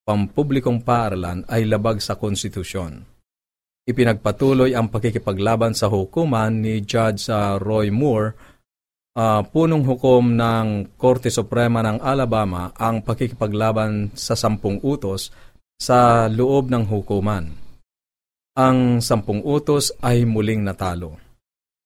pampublikong 0.00 0.80
paaralan 0.80 1.44
ay 1.52 1.68
labag 1.68 2.00
sa 2.00 2.16
konstitusyon. 2.16 3.04
Ipinagpatuloy 3.84 4.72
ang 4.72 4.88
pakikipaglaban 4.88 5.76
sa 5.76 5.92
hukuman 5.92 6.64
ni 6.64 6.80
Judge 6.80 7.28
uh, 7.28 7.60
Roy 7.60 7.92
Moore, 7.92 8.40
uh, 9.12 9.44
punong 9.44 9.84
hukom 9.84 10.32
ng 10.32 10.96
Korte 10.96 11.28
Suprema 11.28 11.84
ng 11.84 12.00
Alabama 12.00 12.72
ang 12.72 13.04
pakikipaglaban 13.04 14.16
sa 14.16 14.32
sampung 14.32 14.80
utos 14.80 15.28
sa 15.76 16.24
loob 16.24 16.72
ng 16.72 16.88
hukuman. 16.88 17.52
ang 18.56 19.00
sampung 19.04 19.44
utos 19.44 19.92
ay 20.00 20.24
muling 20.24 20.64
natalo. 20.64 21.31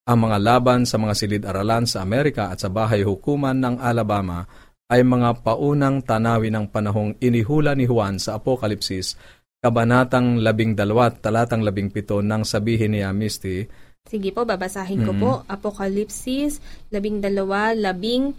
Ang 0.06 0.30
mga 0.30 0.38
laban 0.38 0.86
sa 0.86 1.02
mga 1.02 1.14
silid-aralan 1.18 1.82
sa 1.82 2.06
Amerika 2.06 2.54
at 2.54 2.62
sa 2.62 2.70
bahay 2.70 3.02
hukuman 3.02 3.58
ng 3.58 3.82
Alabama 3.82 4.46
ay 4.86 5.02
mga 5.02 5.42
paunang 5.42 5.98
tanawin 6.06 6.54
ng 6.54 6.66
panahong 6.70 7.18
inihula 7.18 7.74
ni 7.74 7.90
Juan 7.90 8.22
sa 8.22 8.38
Apokalipsis, 8.38 9.18
Kabanatang 9.58 10.38
12, 10.38 10.78
talatang 11.18 11.66
17 11.66 12.22
nang 12.22 12.46
sabihin 12.46 12.94
niya, 12.94 13.10
Misty, 13.10 13.66
Sige 14.06 14.30
po, 14.30 14.46
babasahin 14.46 15.02
ko 15.02 15.12
po. 15.18 15.30
Apokalipsis, 15.50 16.62
labing 16.94 17.18
dalawa, 17.18 17.74
labing 17.74 18.30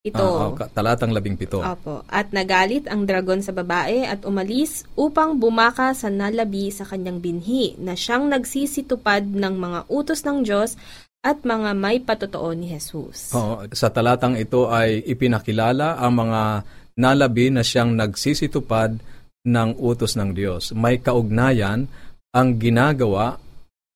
ito. 0.00 0.16
Ah, 0.16 0.48
ah, 0.48 0.56
ka- 0.56 0.70
talatang 0.72 1.12
17. 1.12 1.60
Opo. 1.60 2.00
At 2.08 2.32
nagalit 2.32 2.88
ang 2.88 3.04
dragon 3.04 3.44
sa 3.44 3.52
babae 3.52 4.08
at 4.08 4.24
umalis 4.24 4.88
upang 4.96 5.36
bumaka 5.36 5.92
sa 5.92 6.08
nalabi 6.08 6.72
sa 6.72 6.88
kanyang 6.88 7.20
binhi 7.20 7.76
na 7.76 7.92
siyang 7.92 8.32
nagsisitupad 8.32 9.28
ng 9.28 9.54
mga 9.60 9.80
utos 9.92 10.24
ng 10.24 10.40
Diyos 10.40 10.80
at 11.20 11.44
mga 11.44 11.76
may 11.76 12.00
patotoo 12.00 12.48
ni 12.56 12.72
Jesus. 12.72 13.36
Oo, 13.36 13.68
sa 13.76 13.92
talatang 13.92 14.40
ito 14.40 14.72
ay 14.72 15.04
ipinakilala 15.04 16.00
ang 16.00 16.16
mga 16.16 16.42
nalabi 16.96 17.52
na 17.52 17.60
siyang 17.60 17.92
nagsisitupad 17.92 18.96
ng 19.44 19.68
utos 19.76 20.16
ng 20.16 20.32
Diyos. 20.32 20.72
May 20.72 21.04
kaugnayan 21.04 21.84
ang 22.32 22.48
ginagawa 22.56 23.36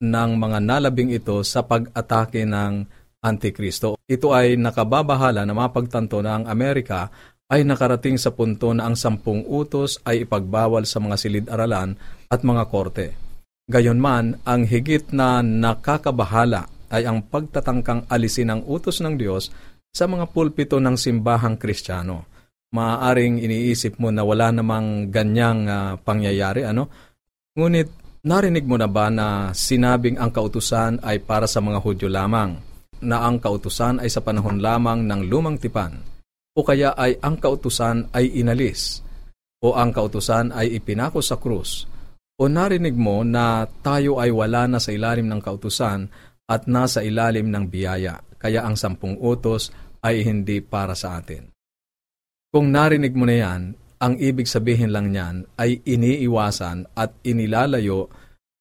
ng 0.05 0.31
mga 0.37 0.59
nalabing 0.61 1.17
ito 1.17 1.41
sa 1.41 1.65
pag-atake 1.65 2.45
ng 2.45 2.85
Antikristo. 3.25 3.97
Ito 4.05 4.37
ay 4.37 4.61
nakababahala 4.61 5.49
na 5.49 5.57
mapagtanto 5.57 6.21
na 6.21 6.37
ang 6.37 6.45
Amerika 6.45 7.09
ay 7.49 7.65
nakarating 7.65 8.21
sa 8.21 8.37
punto 8.37 8.73
na 8.77 8.85
ang 8.85 8.97
sampung 8.97 9.45
utos 9.49 10.01
ay 10.05 10.29
ipagbawal 10.29 10.85
sa 10.85 11.01
mga 11.01 11.17
silid-aralan 11.17 11.97
at 12.29 12.41
mga 12.45 12.63
korte. 12.69 13.07
Gayonman, 13.65 14.45
ang 14.45 14.69
higit 14.69 15.09
na 15.17 15.41
nakakabahala 15.41 16.69
ay 16.93 17.09
ang 17.09 17.25
pagtatangkang 17.25 18.13
alisin 18.13 18.53
ang 18.53 18.61
utos 18.69 19.01
ng 19.01 19.17
Diyos 19.17 19.49
sa 19.89 20.05
mga 20.05 20.29
pulpito 20.29 20.77
ng 20.77 21.01
simbahang 21.01 21.57
kristyano. 21.57 22.29
Maaaring 22.75 23.41
iniisip 23.41 23.97
mo 24.03 24.11
na 24.11 24.27
wala 24.27 24.51
namang 24.51 25.09
ganyang 25.09 25.61
ah, 25.71 25.95
pangyayari, 25.97 26.67
ano? 26.67 26.91
Ngunit 27.55 28.21
narinig 28.27 28.67
mo 28.67 28.75
na 28.75 28.91
ba 28.91 29.09
na 29.09 29.55
sinabing 29.55 30.19
ang 30.19 30.35
kautusan 30.35 30.99
ay 31.07 31.23
para 31.23 31.47
sa 31.47 31.63
mga 31.63 31.79
Hudyo 31.79 32.11
lamang? 32.11 32.74
Na 33.03 33.27
ang 33.27 33.43
kautusan 33.43 33.99
ay 33.99 34.13
sa 34.13 34.23
panahon 34.23 34.63
lamang 34.63 35.03
ng 35.09 35.21
lumang 35.27 35.59
tipan, 35.59 35.99
o 36.55 36.61
kaya 36.63 36.95
ay 36.95 37.19
ang 37.19 37.41
kautusan 37.41 38.13
ay 38.15 38.31
inalis, 38.39 39.03
o 39.65 39.75
ang 39.75 39.91
kautusan 39.91 40.55
ay 40.55 40.79
ipinako 40.79 41.19
sa 41.25 41.41
krus, 41.41 41.91
o 42.39 42.47
narinig 42.47 42.95
mo 42.95 43.23
na 43.27 43.67
tayo 43.83 44.19
ay 44.19 44.31
wala 44.31 44.67
na 44.71 44.79
sa 44.79 44.91
ilalim 44.95 45.27
ng 45.31 45.41
kautusan 45.43 46.07
at 46.45 46.69
nasa 46.69 47.01
ilalim 47.01 47.51
ng 47.51 47.67
biyaya, 47.67 48.21
kaya 48.37 48.63
ang 48.63 48.77
sampung 48.77 49.17
utos 49.19 49.73
ay 50.05 50.21
hindi 50.21 50.61
para 50.61 50.93
sa 50.93 51.19
atin. 51.19 51.49
Kung 52.53 52.71
narinig 52.71 53.17
mo 53.17 53.27
na 53.27 53.37
yan, 53.41 53.63
ang 54.05 54.15
ibig 54.21 54.45
sabihin 54.45 54.93
lang 54.93 55.11
niyan 55.11 55.49
ay 55.57 55.81
iniiwasan 55.81 56.93
at 56.93 57.17
inilalayo 57.25 58.13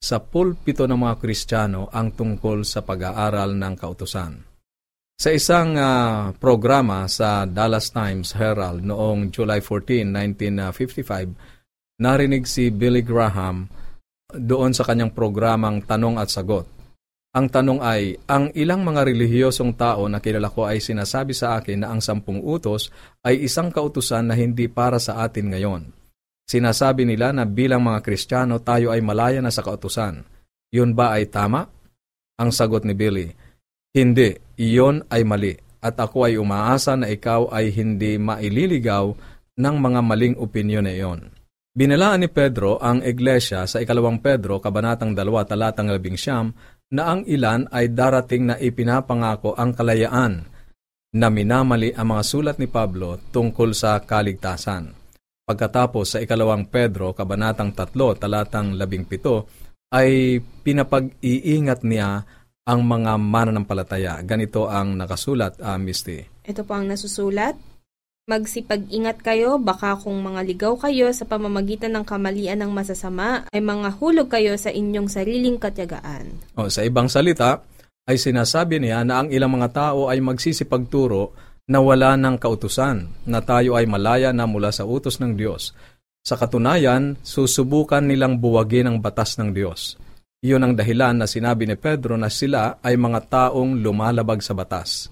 sa 0.04 0.20
pulpito 0.20 0.84
ng 0.84 1.00
mga 1.00 1.16
Kristiyano 1.16 1.88
ang 1.88 2.12
tungkol 2.12 2.68
sa 2.68 2.84
pag-aaral 2.84 3.56
ng 3.56 3.74
kautusan. 3.80 4.34
Sa 5.16 5.32
isang 5.32 5.80
uh, 5.80 6.36
programa 6.36 7.08
sa 7.08 7.48
Dallas 7.48 7.88
Times 7.96 8.36
Herald 8.36 8.84
noong 8.84 9.32
July 9.32 9.64
14, 9.64 10.04
1955, 10.76 12.04
narinig 12.04 12.44
si 12.44 12.68
Billy 12.68 13.00
Graham 13.00 13.64
doon 14.36 14.76
sa 14.76 14.84
kanyang 14.84 15.16
programang 15.16 15.88
Tanong 15.88 16.20
at 16.20 16.28
Sagot. 16.28 16.68
Ang 17.34 17.48
tanong 17.50 17.80
ay, 17.82 18.20
ang 18.28 18.52
ilang 18.54 18.84
mga 18.84 19.08
relihiyosong 19.08 19.74
tao 19.74 20.06
na 20.12 20.20
kilala 20.20 20.52
ko 20.52 20.68
ay 20.68 20.84
sinasabi 20.84 21.32
sa 21.32 21.58
akin 21.58 21.82
na 21.82 21.96
ang 21.96 22.04
sampung 22.04 22.44
utos 22.44 22.92
ay 23.24 23.48
isang 23.48 23.72
kautusan 23.72 24.30
na 24.30 24.36
hindi 24.36 24.68
para 24.68 25.00
sa 25.00 25.24
atin 25.24 25.50
ngayon. 25.50 26.03
Sinasabi 26.44 27.08
nila 27.08 27.32
na 27.32 27.48
bilang 27.48 27.82
mga 27.84 28.04
Kristiyano 28.04 28.60
tayo 28.60 28.92
ay 28.92 29.00
malaya 29.00 29.40
na 29.40 29.50
sa 29.50 29.64
kautusan. 29.64 30.24
Yun 30.74 30.92
ba 30.94 31.16
ay 31.16 31.32
tama? 31.32 31.70
Ang 32.40 32.50
sagot 32.50 32.84
ni 32.84 32.98
Billy, 32.98 33.30
Hindi, 33.94 34.34
iyon 34.58 35.06
ay 35.14 35.22
mali 35.22 35.54
at 35.84 36.00
ako 36.00 36.32
ay 36.32 36.40
umaasa 36.40 36.98
na 36.98 37.12
ikaw 37.12 37.52
ay 37.54 37.70
hindi 37.70 38.18
maililigaw 38.18 39.14
ng 39.60 39.76
mga 39.78 40.00
maling 40.02 40.36
opinyon 40.40 40.88
na 40.88 40.94
iyon. 40.96 41.30
Binalaan 41.74 42.26
ni 42.26 42.30
Pedro 42.30 42.78
ang 42.78 43.02
iglesia 43.02 43.66
sa 43.66 43.82
ikalawang 43.82 44.22
Pedro, 44.22 44.62
kabanatang 44.62 45.18
2, 45.18 45.50
talatang 45.50 45.90
11, 45.90 46.94
na 46.94 47.04
ang 47.10 47.22
ilan 47.26 47.66
ay 47.74 47.90
darating 47.90 48.50
na 48.50 48.56
ipinapangako 48.62 49.58
ang 49.58 49.74
kalayaan 49.74 50.46
na 51.14 51.28
minamali 51.30 51.94
ang 51.94 52.14
mga 52.14 52.24
sulat 52.26 52.58
ni 52.58 52.70
Pablo 52.70 53.18
tungkol 53.34 53.74
sa 53.74 54.02
kaligtasan. 54.02 55.03
Pagkatapos 55.44 56.16
sa 56.16 56.24
ikalawang 56.24 56.72
Pedro, 56.72 57.12
kabanatang 57.12 57.76
3, 57.76 57.92
talatang 58.16 58.80
17, 58.80 59.92
ay 59.92 60.40
pinapag-iingat 60.40 61.84
niya 61.84 62.24
ang 62.64 62.80
mga 62.88 63.20
mananampalataya. 63.20 64.24
Ganito 64.24 64.72
ang 64.72 64.96
nakasulat, 64.96 65.60
uh, 65.60 65.76
Misty. 65.76 66.24
Ito 66.48 66.64
po 66.64 66.80
ang 66.80 66.88
nasusulat. 66.88 67.60
Magsipag-ingat 68.24 69.20
kayo, 69.20 69.60
baka 69.60 70.00
kung 70.00 70.16
mga 70.24 70.48
ligaw 70.48 70.80
kayo 70.80 71.12
sa 71.12 71.28
pamamagitan 71.28 71.92
ng 71.92 72.08
kamalian 72.08 72.64
ng 72.64 72.72
masasama, 72.72 73.44
ay 73.52 73.60
mga 73.60 74.00
hulog 74.00 74.32
kayo 74.32 74.56
sa 74.56 74.72
inyong 74.72 75.12
sariling 75.12 75.60
katyagaan. 75.60 76.40
O, 76.56 76.72
sa 76.72 76.88
ibang 76.88 77.12
salita, 77.12 77.60
ay 78.08 78.16
sinasabi 78.16 78.80
niya 78.80 79.04
na 79.04 79.20
ang 79.20 79.28
ilang 79.28 79.52
mga 79.52 79.76
tao 79.76 80.08
ay 80.08 80.24
magsisipagturo 80.24 81.36
na 81.68 81.80
wala 81.80 82.20
ng 82.20 82.36
kautusan, 82.36 83.08
na 83.24 83.40
tayo 83.40 83.80
ay 83.80 83.88
malaya 83.88 84.36
na 84.36 84.44
mula 84.44 84.72
sa 84.76 84.84
utos 84.84 85.20
ng 85.24 85.40
Diyos. 85.40 85.72
Sa 86.24 86.36
katunayan, 86.40 87.20
susubukan 87.24 88.04
nilang 88.04 88.40
buwagin 88.40 88.88
ang 88.88 88.98
batas 89.00 89.36
ng 89.40 89.52
Diyos. 89.52 90.00
Iyon 90.44 90.64
ang 90.64 90.74
dahilan 90.76 91.24
na 91.24 91.28
sinabi 91.28 91.64
ni 91.64 91.80
Pedro 91.80 92.20
na 92.20 92.28
sila 92.28 92.84
ay 92.84 93.00
mga 93.00 93.32
taong 93.32 93.80
lumalabag 93.80 94.44
sa 94.44 94.52
batas. 94.52 95.08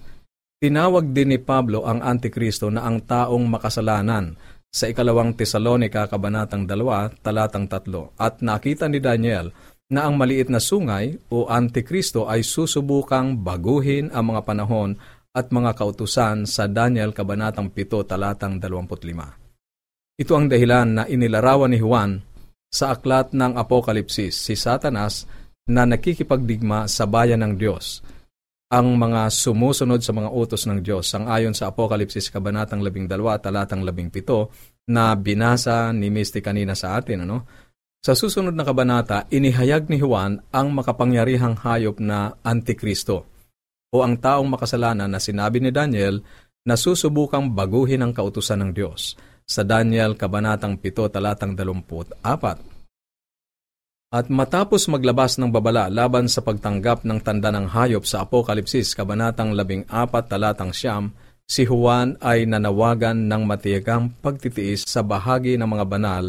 Tinawag 0.59 1.15
din 1.15 1.33
ni 1.33 1.39
Pablo 1.39 1.87
ang 1.87 2.03
Antikristo 2.03 2.67
na 2.67 2.83
ang 2.83 2.99
taong 3.01 3.47
makasalanan 3.47 4.35
sa 4.71 4.91
ikalawang 4.91 5.35
Tesalonika 5.35 6.07
kabanatang 6.07 6.63
2 6.63 7.23
talatang 7.23 7.67
3 7.67 8.15
at 8.19 8.39
nakita 8.39 8.87
ni 8.87 9.03
Daniel 9.03 9.51
na 9.91 10.07
ang 10.07 10.15
maliit 10.15 10.47
na 10.47 10.63
sungay 10.63 11.19
o 11.27 11.51
Antikristo 11.51 12.27
ay 12.27 12.47
susubukang 12.47 13.41
baguhin 13.43 14.07
ang 14.15 14.31
mga 14.31 14.41
panahon 14.47 14.95
at 15.31 15.47
mga 15.49 15.71
kautusan 15.75 16.43
sa 16.43 16.67
Daniel 16.67 17.15
Kabanatang 17.15 17.71
7 17.71 18.03
talatang 18.03 18.59
25. 18.59 20.19
Ito 20.19 20.33
ang 20.35 20.51
dahilan 20.51 20.87
na 20.91 21.03
inilarawan 21.07 21.71
ni 21.71 21.79
Juan 21.79 22.19
sa 22.67 22.95
aklat 22.95 23.31
ng 23.31 23.55
Apokalipsis 23.55 24.35
si 24.35 24.59
Satanas 24.59 25.25
na 25.71 25.87
nakikipagdigma 25.87 26.87
sa 26.91 27.07
bayan 27.07 27.43
ng 27.47 27.53
Diyos 27.55 28.03
ang 28.71 28.95
mga 28.95 29.27
sumusunod 29.27 29.99
sa 29.99 30.15
mga 30.15 30.31
utos 30.31 30.63
ng 30.63 30.79
Diyos 30.79 31.11
ang 31.11 31.27
ayon 31.27 31.51
sa 31.51 31.71
Apokalipsis 31.71 32.31
Kabanatang 32.31 32.79
12 32.79 33.11
talatang 33.43 33.83
17 33.83 34.91
na 34.95 35.11
binasa 35.15 35.91
ni 35.91 36.07
Misty 36.07 36.39
kanina 36.39 36.71
sa 36.71 36.95
atin. 36.95 37.27
Ano? 37.27 37.43
Sa 38.01 38.15
susunod 38.15 38.55
na 38.55 38.63
kabanata, 38.63 39.27
inihayag 39.29 39.91
ni 39.91 39.99
Juan 39.99 40.39
ang 40.55 40.71
makapangyarihang 40.71 41.59
hayop 41.61 41.99
na 41.99 42.39
Antikristo 42.41 43.30
o 43.91 44.01
ang 44.01 44.15
taong 44.15 44.47
makasalanan 44.47 45.11
na 45.11 45.19
sinabi 45.19 45.59
ni 45.59 45.69
Daniel 45.69 46.23
na 46.63 46.79
susubukang 46.79 47.51
baguhin 47.51 48.01
ang 48.01 48.15
kautusan 48.15 48.63
ng 48.63 48.71
Diyos 48.71 49.19
sa 49.43 49.67
Daniel 49.67 50.15
Kabanatang 50.15 50.79
7 50.79 51.11
talatang 51.11 51.53
24. 51.59 52.23
At 54.11 54.27
matapos 54.27 54.91
maglabas 54.91 55.39
ng 55.39 55.51
babala 55.51 55.87
laban 55.87 56.27
sa 56.27 56.43
pagtanggap 56.43 57.07
ng 57.07 57.19
tanda 57.23 57.47
ng 57.51 57.67
hayop 57.71 58.03
sa 58.03 58.27
Apokalipsis 58.27 58.95
Kabanatang 58.95 59.55
14 59.55 59.87
talatang 60.27 60.71
siyam, 60.75 61.15
si 61.47 61.67
Juan 61.67 62.15
ay 62.23 62.47
nanawagan 62.47 63.27
ng 63.27 63.43
matiyagang 63.43 64.11
pagtitiis 64.23 64.87
sa 64.87 65.03
bahagi 65.03 65.59
ng 65.59 65.67
mga 65.67 65.85
banal 65.87 66.25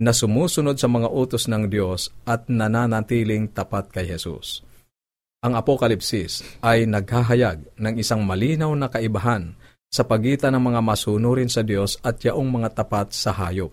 na 0.00 0.12
sumusunod 0.12 0.76
sa 0.76 0.88
mga 0.88 1.08
utos 1.08 1.48
ng 1.48 1.68
Diyos 1.68 2.12
at 2.28 2.48
nananatiling 2.48 3.52
tapat 3.52 3.88
kay 3.92 4.04
Jesus. 4.08 4.60
Ang 5.44 5.60
Apokalipsis 5.60 6.40
ay 6.64 6.88
naghahayag 6.88 7.76
ng 7.76 7.94
isang 8.00 8.24
malinaw 8.24 8.72
na 8.72 8.88
kaibahan 8.88 9.52
sa 9.92 10.08
pagitan 10.08 10.56
ng 10.56 10.72
mga 10.72 10.80
masunurin 10.80 11.52
sa 11.52 11.60
Diyos 11.60 12.00
at 12.00 12.24
yaong 12.24 12.48
mga 12.48 12.72
tapat 12.72 13.12
sa 13.12 13.36
hayop. 13.36 13.68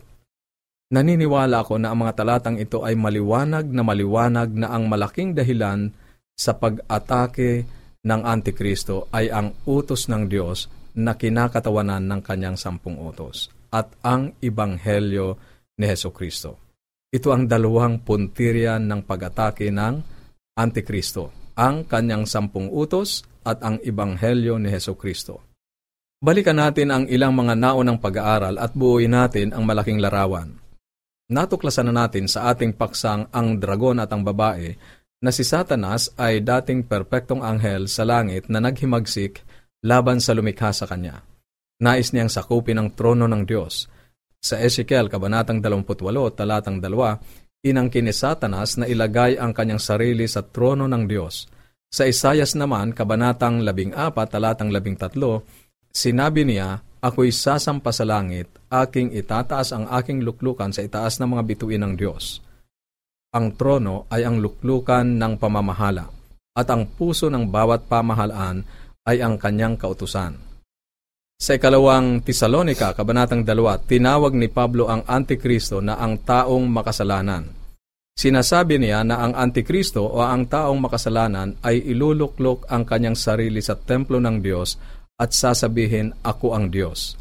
Naniniwala 0.92 1.64
ako 1.64 1.80
na 1.80 1.96
ang 1.96 2.04
mga 2.04 2.20
talatang 2.20 2.60
ito 2.60 2.84
ay 2.84 3.00
maliwanag 3.00 3.72
na 3.72 3.88
maliwanag 3.88 4.52
na 4.52 4.76
ang 4.76 4.92
malaking 4.92 5.32
dahilan 5.32 5.88
sa 6.36 6.60
pag-atake 6.60 7.64
ng 8.04 8.22
Antikristo 8.28 9.08
ay 9.16 9.32
ang 9.32 9.56
utos 9.64 10.12
ng 10.12 10.28
Diyos 10.28 10.68
na 11.00 11.16
kinakatawanan 11.16 12.04
ng 12.04 12.20
kanyang 12.20 12.60
sampung 12.60 13.00
utos 13.00 13.48
at 13.72 13.96
ang 14.04 14.36
Ibanghelyo 14.44 15.40
ni 15.80 15.86
Heso 15.88 16.12
Kristo. 16.12 16.60
Ito 17.08 17.32
ang 17.32 17.48
dalawang 17.48 18.04
puntirya 18.04 18.76
ng 18.76 19.08
pag-atake 19.08 19.72
ng 19.72 19.96
Antikristo, 20.60 21.41
ang 21.62 21.86
kanyang 21.86 22.26
sampung 22.26 22.74
utos 22.74 23.22
at 23.46 23.62
ang 23.62 23.78
Ibanghelyo 23.78 24.58
ni 24.58 24.74
Heso 24.74 24.98
Kristo. 24.98 25.46
Balikan 26.18 26.58
natin 26.58 26.90
ang 26.90 27.04
ilang 27.06 27.38
mga 27.38 27.54
naunang 27.54 28.02
pag-aaral 28.02 28.58
at 28.58 28.74
buuin 28.74 29.14
natin 29.14 29.54
ang 29.54 29.62
malaking 29.66 30.02
larawan. 30.02 30.58
Natuklasan 31.30 31.94
na 31.94 32.06
natin 32.06 32.26
sa 32.26 32.50
ating 32.50 32.74
paksang 32.74 33.30
ang 33.30 33.62
dragon 33.62 34.02
at 34.02 34.10
ang 34.10 34.26
babae 34.26 34.74
na 35.22 35.30
si 35.30 35.46
Satanas 35.46 36.18
ay 36.18 36.42
dating 36.42 36.90
perpektong 36.90 37.46
anghel 37.46 37.86
sa 37.86 38.06
langit 38.10 38.50
na 38.50 38.58
naghimagsik 38.58 39.46
laban 39.86 40.18
sa 40.18 40.34
lumikha 40.34 40.74
sa 40.74 40.90
kanya. 40.90 41.22
Nais 41.82 42.14
niyang 42.14 42.30
sakupin 42.30 42.78
ang 42.82 42.94
trono 42.94 43.26
ng 43.30 43.46
Diyos 43.46 43.90
sa 44.42 44.58
Ezekiel, 44.58 45.06
Kabanatang 45.06 45.62
28, 45.62 46.34
talatang 46.34 46.82
2, 46.82 47.41
inangkin 47.62 48.10
ni 48.10 48.14
Satanas 48.14 48.82
na 48.82 48.90
ilagay 48.90 49.38
ang 49.38 49.54
kanyang 49.54 49.82
sarili 49.82 50.26
sa 50.26 50.42
trono 50.42 50.90
ng 50.90 51.04
Diyos. 51.06 51.46
Sa 51.92 52.10
Isayas 52.10 52.58
naman, 52.58 52.98
Kabanatang 52.98 53.62
14, 53.62 54.02
talatang 54.32 54.72
13, 54.74 55.18
sinabi 55.92 56.42
niya, 56.48 56.82
Ako'y 57.02 57.34
sasampa 57.34 57.90
sa 57.90 58.06
langit, 58.06 58.46
aking 58.70 59.10
itataas 59.18 59.74
ang 59.74 59.90
aking 59.90 60.22
luklukan 60.22 60.70
sa 60.70 60.86
itaas 60.86 61.18
ng 61.18 61.34
mga 61.34 61.44
bituin 61.50 61.82
ng 61.82 61.94
Diyos. 61.98 62.46
Ang 63.34 63.58
trono 63.58 64.06
ay 64.14 64.22
ang 64.22 64.38
luklukan 64.38 65.18
ng 65.18 65.34
pamamahala, 65.42 66.06
at 66.54 66.68
ang 66.70 66.86
puso 66.86 67.26
ng 67.34 67.50
bawat 67.50 67.90
pamahalaan 67.90 68.62
ay 69.10 69.18
ang 69.18 69.42
kanyang 69.42 69.82
kautusan. 69.82 70.51
Sa 71.42 71.58
ikalawang 71.58 72.22
Tesalonika, 72.22 72.94
Kabanatang 72.94 73.42
2, 73.42 73.90
tinawag 73.90 74.38
ni 74.38 74.46
Pablo 74.46 74.86
ang 74.86 75.02
Antikristo 75.10 75.82
na 75.82 75.98
ang 75.98 76.22
taong 76.22 76.70
makasalanan. 76.70 77.50
Sinasabi 78.14 78.78
niya 78.78 79.02
na 79.02 79.26
ang 79.26 79.34
Antikristo 79.34 80.06
o 80.06 80.22
ang 80.22 80.46
taong 80.46 80.78
makasalanan 80.78 81.58
ay 81.66 81.82
iluluklok 81.82 82.70
ang 82.70 82.86
kanyang 82.86 83.18
sarili 83.18 83.58
sa 83.58 83.74
templo 83.74 84.22
ng 84.22 84.38
Diyos 84.38 84.78
at 85.18 85.34
sasabihin, 85.34 86.14
Ako 86.22 86.54
ang 86.54 86.70
Diyos. 86.70 87.18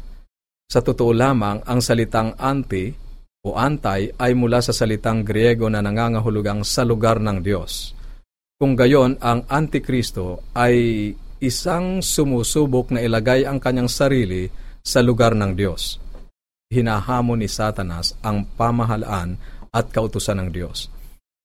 Sa 0.69 0.85
totoo 0.85 1.17
lamang, 1.17 1.65
ang 1.65 1.81
salitang 1.81 2.37
anti 2.37 2.93
o 3.41 3.57
antay 3.57 4.21
ay 4.21 4.37
mula 4.37 4.61
sa 4.61 4.69
salitang 4.69 5.25
Griego 5.25 5.65
na 5.65 5.81
nangangahulugang 5.81 6.61
sa 6.61 6.85
lugar 6.85 7.17
ng 7.17 7.41
Diyos. 7.41 7.97
Kung 8.61 8.77
gayon, 8.77 9.17
ang 9.17 9.49
Antikristo 9.49 10.45
ay 10.53 11.09
isang 11.41 12.05
sumusubok 12.05 12.93
na 12.93 13.01
ilagay 13.01 13.49
ang 13.49 13.57
kanyang 13.57 13.89
sarili 13.89 14.45
sa 14.85 15.01
lugar 15.01 15.33
ng 15.33 15.57
Diyos. 15.57 15.97
Hinahamon 16.69 17.41
ni 17.41 17.49
Satanas 17.49 18.15
ang 18.21 18.45
pamahalaan 18.45 19.35
at 19.73 19.89
kautusan 19.89 20.37
ng 20.37 20.49
Diyos. 20.53 20.87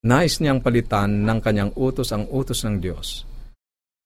Nais 0.07 0.39
niyang 0.39 0.61
palitan 0.63 1.25
ng 1.25 1.41
kanyang 1.41 1.73
utos 1.75 2.13
ang 2.13 2.29
utos 2.29 2.63
ng 2.63 2.79
Diyos. 2.79 3.25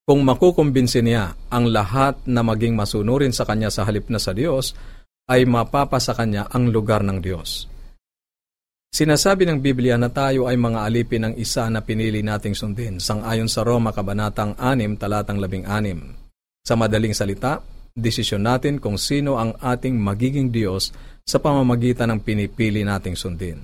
Kung 0.07 0.25
makukumbinsi 0.25 1.05
niya 1.05 1.37
ang 1.53 1.69
lahat 1.69 2.23
na 2.25 2.41
maging 2.41 2.73
masunurin 2.79 3.35
sa 3.35 3.45
kanya 3.45 3.69
sa 3.69 3.85
halip 3.85 4.09
na 4.09 4.23
sa 4.23 4.33
Diyos, 4.33 4.73
ay 5.29 5.45
mapapa 5.45 6.01
sa 6.01 6.17
kanya 6.17 6.49
ang 6.51 6.73
lugar 6.73 7.05
ng 7.05 7.19
Diyos. 7.21 7.69
Sinasabi 8.91 9.47
ng 9.47 9.63
Biblia 9.63 9.95
na 9.95 10.11
tayo 10.11 10.51
ay 10.51 10.59
mga 10.59 10.83
alipin 10.83 11.23
ng 11.23 11.35
isa 11.39 11.71
na 11.71 11.79
pinili 11.79 12.27
nating 12.27 12.59
sundin, 12.59 12.99
sangayon 12.99 13.47
sa 13.47 13.63
Roma 13.63 13.95
Kabanatang 13.95 14.59
6, 14.59 14.99
talatang 14.99 15.39
16. 15.39 16.67
Sa 16.67 16.75
madaling 16.75 17.15
salita, 17.15 17.63
desisyon 17.95 18.43
natin 18.43 18.83
kung 18.83 18.99
sino 18.99 19.39
ang 19.39 19.55
ating 19.63 19.95
magiging 19.95 20.51
Diyos 20.51 20.91
sa 21.23 21.39
pamamagitan 21.39 22.11
ng 22.11 22.21
pinipili 22.27 22.83
nating 22.83 23.15
sundin. 23.15 23.63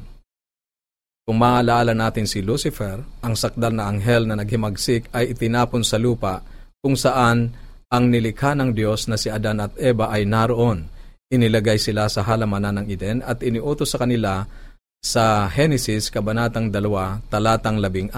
Kung 1.27 1.43
maalaala 1.43 1.91
natin 1.91 2.31
si 2.31 2.39
Lucifer, 2.39 3.03
ang 3.19 3.35
sakdal 3.35 3.75
na 3.75 3.91
anghel 3.91 4.31
na 4.31 4.39
naghimagsik 4.39 5.11
ay 5.11 5.35
itinapon 5.35 5.83
sa 5.83 5.99
lupa 5.99 6.47
kung 6.79 6.95
saan 6.95 7.51
ang 7.91 8.15
nilikha 8.15 8.55
ng 8.55 8.71
Diyos 8.71 9.11
na 9.11 9.19
si 9.19 9.27
Adan 9.27 9.59
at 9.59 9.75
Eva 9.75 10.07
ay 10.07 10.23
naroon. 10.23 10.87
Inilagay 11.27 11.83
sila 11.83 12.07
sa 12.07 12.23
halamanan 12.23 12.79
ng 12.79 12.87
Eden 12.87 13.19
at 13.27 13.43
iniutos 13.43 13.91
sa 13.91 13.99
kanila 13.99 14.47
sa 15.07 15.47
Genesis, 15.47 16.11
Kabanatang 16.11 16.75
2, 16.75 17.31
talatang 17.31 17.79
16 17.79 18.11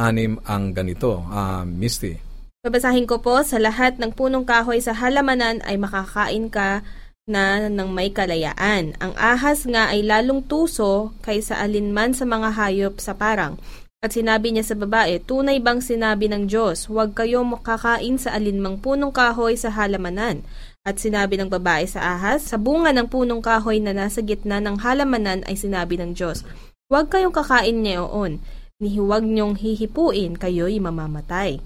ang 0.49 0.73
ganito, 0.73 1.21
uh, 1.29 1.69
Misty. 1.69 2.17
Babasahin 2.65 3.05
ko 3.05 3.21
po, 3.21 3.45
sa 3.45 3.61
lahat 3.61 4.01
ng 4.01 4.17
punong 4.17 4.49
kahoy 4.49 4.81
sa 4.81 4.97
halamanan 4.97 5.61
ay 5.69 5.77
makakain 5.77 6.49
ka 6.49 6.81
na 7.29 7.69
ng 7.69 7.93
may 7.93 8.09
kalayaan. 8.09 8.97
Ang 9.05 9.13
ahas 9.21 9.69
nga 9.69 9.93
ay 9.93 10.01
lalong 10.01 10.41
tuso 10.49 11.13
kaysa 11.21 11.61
alinman 11.61 12.17
sa 12.17 12.25
mga 12.25 12.57
hayop 12.57 12.97
sa 13.05 13.13
parang. 13.13 13.61
At 13.99 14.15
sinabi 14.15 14.55
niya 14.55 14.63
sa 14.63 14.79
babae, 14.79 15.19
tunay 15.21 15.59
bang 15.59 15.83
sinabi 15.83 16.31
ng 16.31 16.49
Diyos, 16.49 16.87
huwag 16.87 17.19
kayo 17.19 17.43
makakain 17.43 18.17
sa 18.17 18.33
alinmang 18.33 18.79
punong 18.79 19.11
kahoy 19.11 19.59
sa 19.59 19.75
halamanan. 19.75 20.47
At 20.87 21.03
sinabi 21.03 21.37
ng 21.37 21.51
babae 21.51 21.85
sa 21.85 22.17
ahas, 22.17 22.47
sa 22.47 22.57
bunga 22.57 22.95
ng 22.95 23.11
punong 23.11 23.43
kahoy 23.43 23.83
na 23.83 23.91
nasa 23.91 24.23
gitna 24.23 24.63
ng 24.63 24.81
halamanan 24.81 25.43
ay 25.51 25.59
sinabi 25.59 25.99
ng 25.99 26.15
Diyos, 26.15 26.47
Huwag 26.89 27.13
kayong 27.13 27.37
kakain 27.37 27.85
niyoon, 27.85 28.41
ni 28.81 28.97
huwag 28.97 29.21
niyong 29.21 29.61
hihipuin, 29.61 30.41
kayo'y 30.41 30.81
mamamatay. 30.81 31.61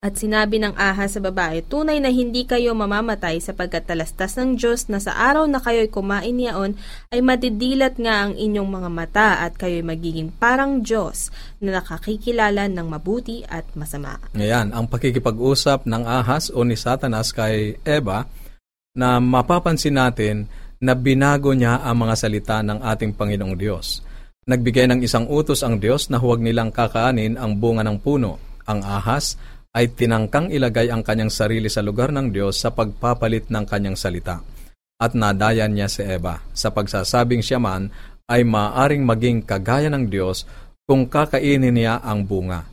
At 0.00 0.16
sinabi 0.16 0.56
ng 0.56 0.80
ahas 0.80 1.12
sa 1.12 1.20
babae, 1.20 1.60
tunay 1.60 2.00
na 2.00 2.08
hindi 2.08 2.48
kayo 2.48 2.72
mamamatay 2.72 3.36
sapagkat 3.36 3.84
talastas 3.84 4.40
ng 4.40 4.56
Diyos 4.56 4.88
na 4.88 4.96
sa 4.96 5.12
araw 5.12 5.44
na 5.44 5.60
kayo'y 5.60 5.92
kumain 5.92 6.32
niyaon 6.32 6.72
ay 7.12 7.20
madidilat 7.20 8.00
nga 8.00 8.24
ang 8.24 8.32
inyong 8.32 8.64
mga 8.64 8.88
mata 8.88 9.28
at 9.44 9.60
kayo'y 9.60 9.84
magiging 9.84 10.32
parang 10.32 10.80
Diyos 10.80 11.28
na 11.60 11.76
nakakikilala 11.76 12.64
ng 12.72 12.86
mabuti 12.88 13.44
at 13.44 13.68
masama. 13.76 14.16
Ngayon, 14.32 14.72
ang 14.72 14.88
pakikipag-usap 14.88 15.84
ng 15.84 16.08
ahas 16.08 16.48
o 16.48 16.64
ni 16.64 16.80
Satanas 16.80 17.36
kay 17.36 17.76
Eva 17.84 18.24
na 18.96 19.20
mapapansin 19.20 20.00
natin 20.00 20.48
na 20.80 20.96
binago 20.96 21.52
niya 21.52 21.84
ang 21.84 22.08
mga 22.08 22.14
salita 22.16 22.64
ng 22.64 22.80
ating 22.80 23.12
Panginoong 23.12 23.52
Diyos. 23.52 24.08
Nagbigay 24.48 24.88
ng 24.88 25.00
isang 25.04 25.28
utos 25.28 25.60
ang 25.60 25.76
Diyos 25.76 26.08
na 26.08 26.16
huwag 26.16 26.40
nilang 26.40 26.72
kakaanin 26.72 27.36
ang 27.36 27.60
bunga 27.60 27.84
ng 27.84 28.00
puno. 28.00 28.40
Ang 28.64 28.80
ahas 28.80 29.36
ay 29.76 29.92
tinangkang 29.92 30.48
ilagay 30.48 30.88
ang 30.88 31.04
kanyang 31.04 31.28
sarili 31.28 31.68
sa 31.68 31.84
lugar 31.84 32.08
ng 32.08 32.32
Diyos 32.32 32.56
sa 32.56 32.72
pagpapalit 32.72 33.52
ng 33.52 33.64
kanyang 33.68 34.00
salita. 34.00 34.40
At 34.96 35.12
nadayan 35.12 35.76
niya 35.76 35.92
si 35.92 36.00
Eva 36.00 36.40
sa 36.56 36.72
pagsasabing 36.72 37.44
siya 37.44 37.60
man 37.60 37.92
ay 38.32 38.40
maaring 38.48 39.04
maging 39.04 39.44
kagaya 39.44 39.92
ng 39.92 40.08
Diyos 40.08 40.48
kung 40.88 41.04
kakainin 41.04 41.76
niya 41.76 42.00
ang 42.00 42.24
bunga. 42.24 42.64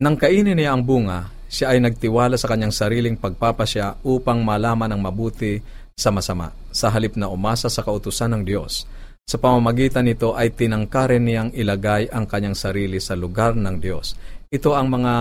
Nang 0.00 0.16
kainin 0.16 0.56
niya 0.56 0.74
ang 0.74 0.82
bunga, 0.82 1.30
siya 1.46 1.76
ay 1.76 1.84
nagtiwala 1.84 2.40
sa 2.40 2.48
kanyang 2.48 2.72
sariling 2.72 3.20
pagpapasya 3.20 4.02
upang 4.02 4.40
malaman 4.40 4.90
ang 4.90 5.00
mabuti 5.04 5.60
sa 5.92 6.08
masama, 6.08 6.50
sa 6.72 6.88
halip 6.88 7.14
na 7.20 7.28
umasa 7.28 7.68
sa 7.68 7.84
kautusan 7.84 8.32
ng 8.32 8.42
Diyos. 8.48 8.88
Sa 9.32 9.40
pamamagitan 9.40 10.04
nito 10.04 10.36
ay 10.36 10.52
tinangkarin 10.52 11.24
niyang 11.24 11.50
ilagay 11.56 12.12
ang 12.12 12.28
kanyang 12.28 12.52
sarili 12.52 13.00
sa 13.00 13.16
lugar 13.16 13.56
ng 13.56 13.76
Diyos. 13.80 14.12
Ito 14.52 14.76
ang 14.76 14.92
mga 14.92 15.14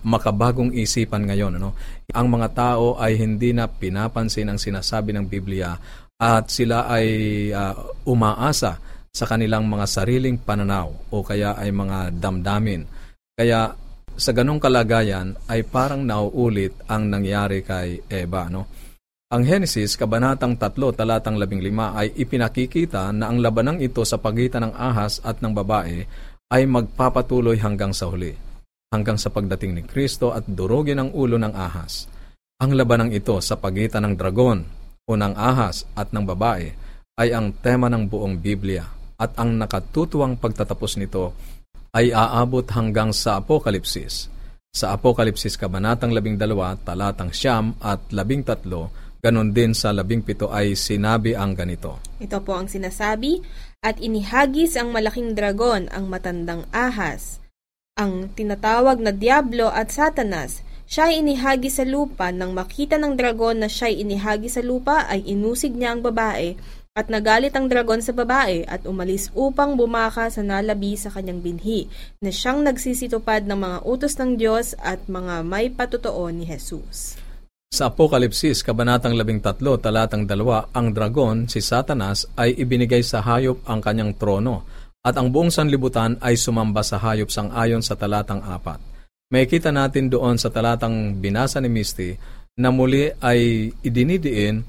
makabagong 0.00 0.72
isipan 0.72 1.28
ngayon. 1.28 1.60
Ano? 1.60 1.76
Ang 2.16 2.26
mga 2.32 2.48
tao 2.56 2.96
ay 2.96 3.20
hindi 3.20 3.52
na 3.52 3.68
pinapansin 3.68 4.48
ang 4.48 4.56
sinasabi 4.56 5.12
ng 5.12 5.28
Biblia 5.28 5.76
at 6.16 6.48
sila 6.48 6.88
ay 6.88 7.06
uh, 7.52 8.08
umaasa 8.08 8.80
sa 9.12 9.24
kanilang 9.28 9.68
mga 9.68 9.84
sariling 9.84 10.40
pananaw 10.40 11.12
o 11.12 11.20
kaya 11.20 11.52
ay 11.60 11.68
mga 11.68 12.16
damdamin. 12.16 12.88
Kaya 13.36 13.76
sa 14.16 14.30
ganong 14.32 14.62
kalagayan 14.62 15.36
ay 15.52 15.66
parang 15.68 16.00
nauulit 16.00 16.80
ang 16.88 17.12
nangyari 17.12 17.60
kay 17.60 18.00
Eva. 18.08 18.48
No? 18.48 18.66
Ang 19.34 19.50
Henesis, 19.50 19.98
Kabanatang 19.98 20.54
3, 20.54 20.94
Talatang 20.94 21.34
15 21.34 21.66
ay 21.74 22.14
ipinakikita 22.14 23.10
na 23.10 23.26
ang 23.26 23.42
labanang 23.42 23.82
ito 23.82 24.06
sa 24.06 24.14
pagitan 24.14 24.70
ng 24.70 24.78
ahas 24.78 25.18
at 25.26 25.42
ng 25.42 25.50
babae 25.50 26.06
ay 26.54 26.62
magpapatuloy 26.70 27.58
hanggang 27.58 27.90
sa 27.90 28.06
huli, 28.06 28.30
hanggang 28.94 29.18
sa 29.18 29.34
pagdating 29.34 29.74
ni 29.74 29.82
Kristo 29.82 30.30
at 30.30 30.46
durugin 30.46 31.02
ang 31.02 31.10
ulo 31.10 31.34
ng 31.34 31.50
ahas. 31.50 32.06
Ang 32.62 32.78
labanang 32.78 33.10
ito 33.10 33.34
sa 33.42 33.58
pagitan 33.58 34.06
ng 34.06 34.14
dragon 34.14 34.62
o 35.02 35.18
ng 35.18 35.34
ahas 35.34 35.82
at 35.98 36.14
ng 36.14 36.22
babae 36.30 36.70
ay 37.18 37.34
ang 37.34 37.58
tema 37.58 37.90
ng 37.90 38.06
buong 38.06 38.38
Biblia 38.38 38.86
at 39.18 39.34
ang 39.34 39.58
nakatutuwang 39.58 40.38
pagtatapos 40.38 40.94
nito 41.02 41.34
ay 41.90 42.14
aabot 42.14 42.62
hanggang 42.70 43.10
sa 43.10 43.42
Apokalipsis. 43.42 44.30
Sa 44.70 44.94
Apokalipsis 44.94 45.58
Kabanatang 45.58 46.14
12, 46.14 46.38
Talatang 46.86 47.34
Siyam 47.34 47.74
at 47.82 47.98
13, 48.14 49.02
Ganon 49.24 49.56
din 49.56 49.72
sa 49.72 49.88
labing 49.96 50.20
pito 50.20 50.52
ay 50.52 50.76
sinabi 50.76 51.32
ang 51.32 51.56
ganito. 51.56 51.96
Ito 52.20 52.44
po 52.44 52.60
ang 52.60 52.68
sinasabi, 52.68 53.40
at 53.80 53.96
inihagis 53.96 54.76
ang 54.76 54.92
malaking 54.92 55.32
dragon, 55.32 55.88
ang 55.88 56.12
matandang 56.12 56.68
ahas, 56.76 57.40
ang 57.96 58.28
tinatawag 58.36 59.00
na 59.00 59.16
Diablo 59.16 59.72
at 59.72 59.88
Satanas. 59.88 60.60
Siya 60.84 61.08
ay 61.08 61.24
inihagi 61.24 61.72
sa 61.72 61.88
lupa. 61.88 62.28
Nang 62.28 62.52
makita 62.52 63.00
ng 63.00 63.16
dragon 63.16 63.64
na 63.64 63.72
siya 63.72 63.88
ay 63.88 64.04
inihagi 64.04 64.52
sa 64.52 64.60
lupa, 64.60 65.08
ay 65.08 65.24
inusig 65.24 65.72
niya 65.72 65.96
ang 65.96 66.04
babae 66.04 66.60
At 66.94 67.10
nagalit 67.10 67.50
ang 67.58 67.66
dragon 67.66 67.98
sa 67.98 68.14
babae 68.14 68.62
at 68.70 68.86
umalis 68.86 69.26
upang 69.34 69.74
bumaka 69.74 70.30
sa 70.30 70.46
nalabi 70.46 70.94
sa 70.94 71.10
kanyang 71.10 71.42
binhi, 71.42 71.90
na 72.22 72.30
siyang 72.30 72.62
nagsisitupad 72.62 73.50
ng 73.50 73.58
mga 73.58 73.78
utos 73.82 74.14
ng 74.14 74.38
Diyos 74.38 74.78
at 74.78 75.02
mga 75.10 75.42
may 75.42 75.74
patutoo 75.74 76.30
ni 76.30 76.46
Jesus. 76.46 77.18
Sa 77.74 77.90
Apokalipsis, 77.90 78.62
Kabanatang 78.62 79.18
13, 79.18 79.58
Talatang 79.82 80.30
2, 80.30 80.78
ang 80.78 80.86
dragon, 80.94 81.50
si 81.50 81.58
Satanas, 81.58 82.22
ay 82.38 82.54
ibinigay 82.54 83.02
sa 83.02 83.18
hayop 83.18 83.66
ang 83.66 83.82
kanyang 83.82 84.14
trono, 84.14 84.62
at 85.02 85.18
ang 85.18 85.34
buong 85.34 85.50
sanlibutan 85.50 86.14
ay 86.22 86.38
sumamba 86.38 86.86
sa 86.86 87.02
hayop 87.02 87.34
sang 87.34 87.50
ayon 87.50 87.82
sa 87.82 87.98
talatang 87.98 88.46
4. 88.46 89.34
May 89.34 89.50
kita 89.50 89.74
natin 89.74 90.06
doon 90.06 90.38
sa 90.38 90.54
talatang 90.54 91.18
binasa 91.18 91.58
ni 91.58 91.66
Misty 91.66 92.14
na 92.62 92.70
muli 92.70 93.10
ay 93.10 93.66
idinidiin 93.82 94.62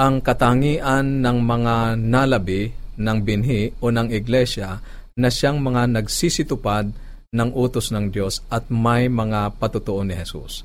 ang 0.00 0.24
katangian 0.24 1.20
ng 1.20 1.38
mga 1.44 2.00
nalabi 2.00 2.72
ng 2.96 3.18
binhi 3.28 3.76
o 3.84 3.92
ng 3.92 4.08
iglesia 4.08 4.80
na 5.20 5.28
siyang 5.28 5.60
mga 5.60 6.00
nagsisitupad 6.00 6.96
ng 7.28 7.50
utos 7.52 7.92
ng 7.92 8.08
Diyos 8.08 8.40
at 8.48 8.72
may 8.72 9.12
mga 9.12 9.52
patutuo 9.60 10.00
ni 10.00 10.16
Jesus. 10.16 10.64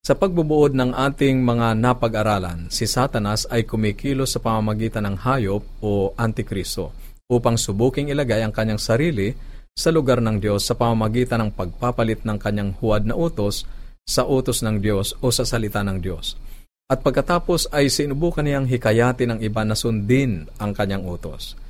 Sa 0.00 0.16
pagbubuod 0.16 0.72
ng 0.72 0.96
ating 0.96 1.44
mga 1.44 1.76
napag-aralan, 1.76 2.72
si 2.72 2.88
Satanas 2.88 3.44
ay 3.52 3.68
kumikilos 3.68 4.32
sa 4.32 4.40
pamamagitan 4.40 5.04
ng 5.04 5.16
hayop 5.20 5.60
o 5.84 6.16
antikristo 6.16 6.96
upang 7.28 7.60
subuking 7.60 8.08
ilagay 8.08 8.40
ang 8.40 8.48
kanyang 8.48 8.80
sarili 8.80 9.36
sa 9.76 9.92
lugar 9.92 10.24
ng 10.24 10.40
Diyos 10.40 10.64
sa 10.64 10.72
pamamagitan 10.72 11.44
ng 11.44 11.50
pagpapalit 11.52 12.24
ng 12.24 12.40
kanyang 12.40 12.72
huwad 12.80 13.04
na 13.04 13.12
utos 13.12 13.68
sa 14.08 14.24
utos 14.24 14.64
ng 14.64 14.80
Diyos 14.80 15.20
o 15.20 15.28
sa 15.28 15.44
salita 15.44 15.84
ng 15.84 16.00
Diyos. 16.00 16.40
At 16.88 17.04
pagkatapos 17.04 17.68
ay 17.68 17.92
sinubukan 17.92 18.42
niyang 18.42 18.64
hikayatin 18.72 19.36
ng 19.36 19.40
iba 19.44 19.68
na 19.68 19.76
sundin 19.76 20.48
ang 20.56 20.72
kanyang 20.72 21.04
utos. 21.04 21.60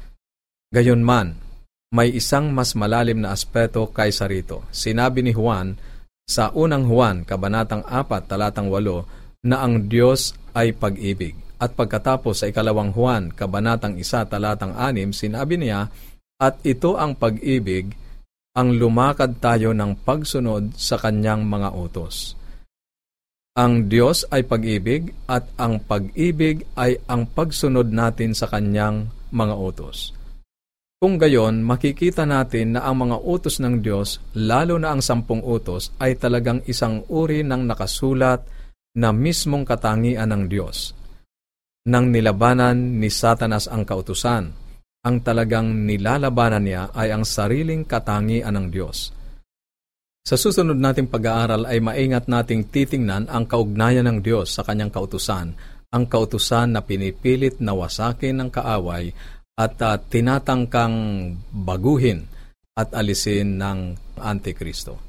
Gayunman, 0.70 1.34
may 1.90 2.14
isang 2.14 2.54
mas 2.54 2.78
malalim 2.78 3.26
na 3.26 3.34
aspeto 3.34 3.90
kaysa 3.90 4.30
rito. 4.30 4.62
Sinabi 4.70 5.26
ni 5.26 5.34
Juan 5.34 5.74
sa 6.30 6.54
unang 6.54 6.86
Juan, 6.86 7.26
kabanatang 7.26 7.82
4, 7.82 8.30
talatang 8.30 8.70
8, 8.70 9.42
na 9.50 9.66
ang 9.66 9.90
Diyos 9.90 10.38
ay 10.54 10.70
pag-ibig. 10.70 11.34
At 11.58 11.74
pagkatapos 11.74 12.38
sa 12.38 12.46
ikalawang 12.46 12.94
Juan, 12.94 13.34
kabanatang 13.34 13.98
1, 13.98 14.30
talatang 14.30 14.78
6, 14.78 15.26
sinabi 15.26 15.58
niya, 15.58 15.90
at 16.38 16.62
ito 16.62 16.94
ang 16.94 17.18
pag-ibig, 17.18 17.98
ang 18.54 18.78
lumakad 18.78 19.42
tayo 19.42 19.74
ng 19.74 20.06
pagsunod 20.06 20.78
sa 20.78 20.94
kanyang 21.02 21.50
mga 21.50 21.74
utos. 21.74 22.38
Ang 23.58 23.90
Diyos 23.90 24.22
ay 24.30 24.46
pag-ibig 24.46 25.10
at 25.26 25.50
ang 25.58 25.82
pag-ibig 25.82 26.62
ay 26.78 27.02
ang 27.10 27.26
pagsunod 27.26 27.90
natin 27.90 28.30
sa 28.30 28.46
Kanyang 28.46 29.10
mga 29.34 29.58
utos. 29.58 30.14
Kung 31.00 31.16
gayon, 31.16 31.64
makikita 31.64 32.28
natin 32.28 32.76
na 32.76 32.84
ang 32.84 33.08
mga 33.08 33.24
utos 33.24 33.56
ng 33.56 33.80
Diyos, 33.80 34.20
lalo 34.36 34.76
na 34.76 34.92
ang 34.92 35.00
sampung 35.00 35.40
utos, 35.40 35.96
ay 35.96 36.20
talagang 36.20 36.60
isang 36.68 37.08
uri 37.08 37.40
ng 37.40 37.64
nakasulat 37.64 38.44
na 39.00 39.08
mismong 39.08 39.64
katangian 39.64 40.28
ng 40.28 40.44
Diyos. 40.44 40.92
Nang 41.88 42.12
nilabanan 42.12 43.00
ni 43.00 43.08
Satanas 43.08 43.64
ang 43.72 43.88
kautusan, 43.88 44.52
ang 45.00 45.16
talagang 45.24 45.88
nilalabanan 45.88 46.60
niya 46.60 46.82
ay 46.92 47.16
ang 47.16 47.24
sariling 47.24 47.88
katangian 47.88 48.52
ng 48.52 48.68
Diyos– 48.68 48.98
sa 50.20 50.36
susunod 50.36 50.76
nating 50.76 51.08
pag-aaral 51.08 51.64
ay 51.64 51.80
maingat 51.80 52.28
nating 52.28 52.68
titingnan 52.68 53.26
ang 53.32 53.48
kaugnayan 53.48 54.04
ng 54.04 54.18
Diyos 54.20 54.52
sa 54.52 54.62
kanyang 54.62 54.92
kautusan, 54.92 55.56
ang 55.90 56.04
kautusan 56.06 56.76
na 56.76 56.84
pinipilit 56.84 57.58
na 57.58 57.72
wasakin 57.72 58.36
ng 58.38 58.48
kaaway 58.52 59.10
at 59.58 59.74
uh, 59.82 59.96
tinatangkang 59.98 60.96
baguhin 61.50 62.28
at 62.76 62.92
alisin 62.94 63.58
ng 63.58 63.98
Antikristo. 64.20 65.00